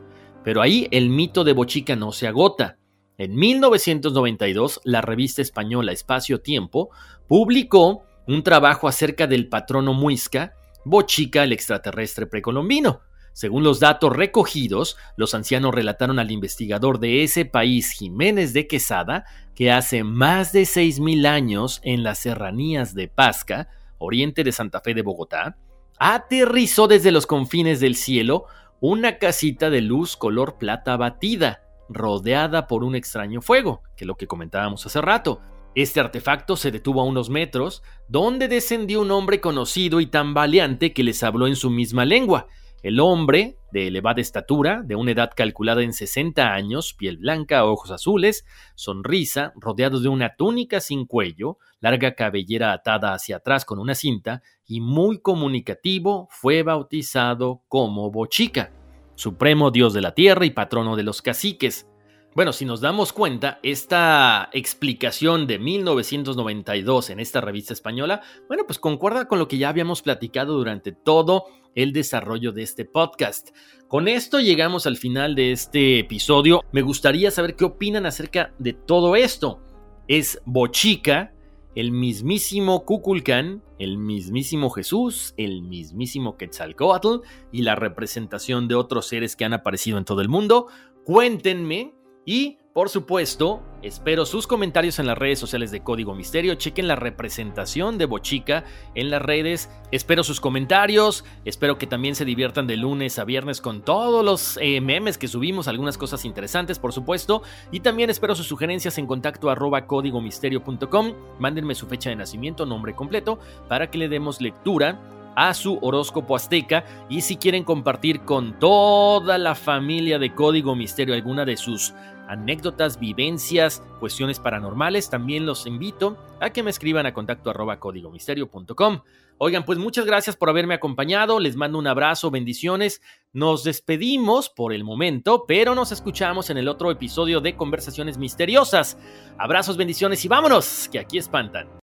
Pero 0.43 0.61
ahí 0.61 0.87
el 0.91 1.09
mito 1.09 1.43
de 1.43 1.53
Bochica 1.53 1.95
no 1.95 2.11
se 2.11 2.27
agota. 2.27 2.77
En 3.19 3.35
1992, 3.35 4.81
la 4.83 5.01
revista 5.01 5.43
española 5.43 5.91
Espacio 5.91 6.41
Tiempo 6.41 6.89
publicó 7.27 8.03
un 8.27 8.41
trabajo 8.41 8.87
acerca 8.87 9.27
del 9.27 9.49
patrono 9.49 9.93
muisca, 9.93 10.53
Bochica 10.85 11.43
el 11.43 11.53
extraterrestre 11.53 12.25
precolombino. 12.25 13.01
Según 13.33 13.63
los 13.63 13.79
datos 13.79 14.15
recogidos, 14.15 14.95
los 15.17 15.33
ancianos 15.33 15.73
relataron 15.73 16.19
al 16.19 16.31
investigador 16.31 16.99
de 16.99 17.23
ese 17.23 17.45
país, 17.45 17.91
Jiménez 17.91 18.53
de 18.53 18.67
Quesada, 18.67 19.25
que 19.55 19.71
hace 19.71 20.03
más 20.03 20.53
de 20.53 20.63
6.000 20.63 21.25
años 21.27 21.81
en 21.83 22.03
las 22.03 22.19
serranías 22.19 22.93
de 22.93 23.07
Pasca, 23.07 23.69
oriente 23.97 24.43
de 24.43 24.51
Santa 24.51 24.81
Fe 24.81 24.93
de 24.93 25.01
Bogotá, 25.01 25.57
aterrizó 25.97 26.87
desde 26.87 27.11
los 27.11 27.25
confines 27.25 27.79
del 27.79 27.95
cielo 27.95 28.45
una 28.79 29.17
casita 29.17 29.69
de 29.69 29.81
luz 29.81 30.15
color 30.15 30.57
plata 30.57 30.95
batida, 30.97 31.61
rodeada 31.89 32.67
por 32.67 32.83
un 32.83 32.95
extraño 32.95 33.41
fuego, 33.41 33.81
que 33.95 34.03
es 34.03 34.07
lo 34.07 34.15
que 34.15 34.27
comentábamos 34.27 34.85
hace 34.85 35.01
rato. 35.01 35.41
Este 35.75 35.99
artefacto 35.99 36.55
se 36.55 36.69
detuvo 36.69 37.01
a 37.01 37.05
unos 37.05 37.29
metros, 37.29 37.81
donde 38.07 38.47
descendió 38.47 39.01
un 39.01 39.11
hombre 39.11 39.41
conocido 39.41 40.01
y 40.01 40.05
tan 40.05 40.33
valiente 40.33 40.93
que 40.93 41.03
les 41.03 41.23
habló 41.23 41.47
en 41.47 41.55
su 41.55 41.69
misma 41.69 42.05
lengua. 42.05 42.47
El 42.83 42.99
hombre, 42.99 43.55
de 43.71 43.87
elevada 43.87 44.19
estatura, 44.19 44.81
de 44.83 44.97
una 44.97 45.11
edad 45.11 45.31
calculada 45.33 45.83
en 45.83 45.93
60 45.93 46.53
años, 46.53 46.93
piel 46.93 47.15
blanca, 47.15 47.63
ojos 47.63 47.91
azules, 47.91 48.45
sonrisa, 48.75 49.53
rodeado 49.55 50.01
de 50.01 50.09
una 50.09 50.35
túnica 50.35 50.81
sin 50.81 51.05
cuello, 51.05 51.59
larga 51.79 52.13
cabellera 52.13 52.73
atada 52.73 53.13
hacia 53.13 53.37
atrás 53.37 53.63
con 53.63 53.79
una 53.79 53.95
cinta, 53.95 54.43
y 54.67 54.81
muy 54.81 55.19
comunicativo, 55.19 56.27
fue 56.29 56.61
bautizado 56.63 57.61
como 57.69 58.11
Bochica, 58.11 58.73
supremo 59.15 59.71
dios 59.71 59.93
de 59.93 60.01
la 60.01 60.13
tierra 60.13 60.45
y 60.45 60.51
patrono 60.51 60.97
de 60.97 61.03
los 61.03 61.21
caciques. 61.21 61.87
Bueno, 62.35 62.51
si 62.51 62.65
nos 62.65 62.81
damos 62.81 63.13
cuenta, 63.13 63.59
esta 63.61 64.49
explicación 64.53 65.45
de 65.45 65.59
1992 65.59 67.11
en 67.11 67.19
esta 67.19 67.41
revista 67.41 67.73
española, 67.73 68.23
bueno, 68.47 68.63
pues 68.65 68.79
concuerda 68.79 69.27
con 69.27 69.37
lo 69.37 69.47
que 69.47 69.59
ya 69.59 69.69
habíamos 69.69 70.01
platicado 70.01 70.53
durante 70.57 70.93
todo 70.93 71.45
el 71.75 71.93
desarrollo 71.93 72.51
de 72.51 72.63
este 72.63 72.85
podcast. 72.85 73.49
Con 73.87 74.07
esto 74.07 74.39
llegamos 74.39 74.87
al 74.87 74.97
final 74.97 75.35
de 75.35 75.51
este 75.51 75.99
episodio. 75.99 76.63
Me 76.71 76.81
gustaría 76.81 77.29
saber 77.29 77.55
qué 77.55 77.65
opinan 77.65 78.07
acerca 78.07 78.51
de 78.57 78.73
todo 78.73 79.15
esto. 79.15 79.61
¿Es 80.07 80.41
Bochica 80.43 81.35
el 81.75 81.91
mismísimo 81.91 82.83
Kukulkan, 82.83 83.61
el 83.77 83.99
mismísimo 83.99 84.71
Jesús, 84.71 85.35
el 85.37 85.61
mismísimo 85.61 86.35
Quetzalcoatl 86.37 87.17
y 87.51 87.61
la 87.61 87.75
representación 87.75 88.67
de 88.67 88.73
otros 88.73 89.05
seres 89.05 89.35
que 89.35 89.45
han 89.45 89.53
aparecido 89.53 89.99
en 89.99 90.05
todo 90.05 90.21
el 90.21 90.29
mundo? 90.29 90.69
Cuéntenme 91.03 91.93
y, 92.25 92.57
por 92.73 92.89
supuesto, 92.89 93.61
espero 93.81 94.25
sus 94.25 94.47
comentarios 94.47 94.97
en 94.97 95.05
las 95.05 95.17
redes 95.17 95.37
sociales 95.37 95.69
de 95.71 95.83
Código 95.83 96.15
Misterio. 96.15 96.55
Chequen 96.55 96.87
la 96.87 96.95
representación 96.95 97.97
de 97.97 98.05
Bochica 98.05 98.63
en 98.95 99.09
las 99.09 99.21
redes. 99.21 99.69
Espero 99.91 100.23
sus 100.23 100.39
comentarios. 100.39 101.23
Espero 101.45 101.77
que 101.77 101.85
también 101.85 102.15
se 102.15 102.25
diviertan 102.25 102.65
de 102.65 102.77
lunes 102.77 103.19
a 103.19 103.25
viernes 103.25 103.61
con 103.61 103.83
todos 103.83 104.25
los 104.25 104.57
eh, 104.61 104.81
memes 104.81 105.17
que 105.17 105.27
subimos, 105.27 105.67
algunas 105.67 105.97
cosas 105.97 106.25
interesantes, 106.25 106.79
por 106.79 106.93
supuesto. 106.93 107.43
Y 107.71 107.81
también 107.81 108.09
espero 108.09 108.35
sus 108.35 108.47
sugerencias 108.47 108.97
en 108.97 109.05
contacto 109.05 109.49
arroba 109.49 109.85
códigomisterio.com. 109.85 111.13
Mándenme 111.39 111.75
su 111.75 111.87
fecha 111.87 112.09
de 112.09 112.15
nacimiento, 112.15 112.65
nombre 112.65 112.95
completo, 112.95 113.37
para 113.67 113.91
que 113.91 113.99
le 113.99 114.09
demos 114.09 114.41
lectura 114.41 114.99
a 115.35 115.53
su 115.53 115.79
horóscopo 115.81 116.35
azteca 116.35 116.85
y 117.09 117.21
si 117.21 117.37
quieren 117.37 117.63
compartir 117.63 118.21
con 118.21 118.59
toda 118.59 119.37
la 119.37 119.55
familia 119.55 120.19
de 120.19 120.33
Código 120.33 120.75
Misterio 120.75 121.15
alguna 121.15 121.45
de 121.45 121.57
sus 121.57 121.93
anécdotas, 122.27 122.99
vivencias, 122.99 123.83
cuestiones 123.99 124.39
paranormales, 124.39 125.09
también 125.09 125.45
los 125.45 125.65
invito 125.65 126.17
a 126.39 126.51
que 126.51 126.63
me 126.63 126.69
escriban 126.69 127.05
a 127.05 127.13
contacto 127.13 127.49
arroba 127.49 127.79
códigomisterio.com. 127.79 129.01
Oigan, 129.37 129.65
pues 129.65 129.77
muchas 129.79 130.05
gracias 130.05 130.35
por 130.35 130.49
haberme 130.49 130.75
acompañado, 130.75 131.39
les 131.39 131.55
mando 131.55 131.77
un 131.77 131.87
abrazo, 131.87 132.31
bendiciones, 132.31 133.01
nos 133.33 133.63
despedimos 133.63 134.49
por 134.49 134.73
el 134.73 134.83
momento, 134.83 135.45
pero 135.47 135.75
nos 135.75 135.91
escuchamos 135.91 136.49
en 136.49 136.57
el 136.57 136.67
otro 136.67 136.91
episodio 136.91 137.41
de 137.41 137.55
Conversaciones 137.55 138.17
Misteriosas. 138.17 138.97
Abrazos, 139.37 139.75
bendiciones 139.75 140.23
y 140.23 140.27
vámonos, 140.27 140.87
que 140.91 140.99
aquí 140.99 141.17
espantan. 141.17 141.82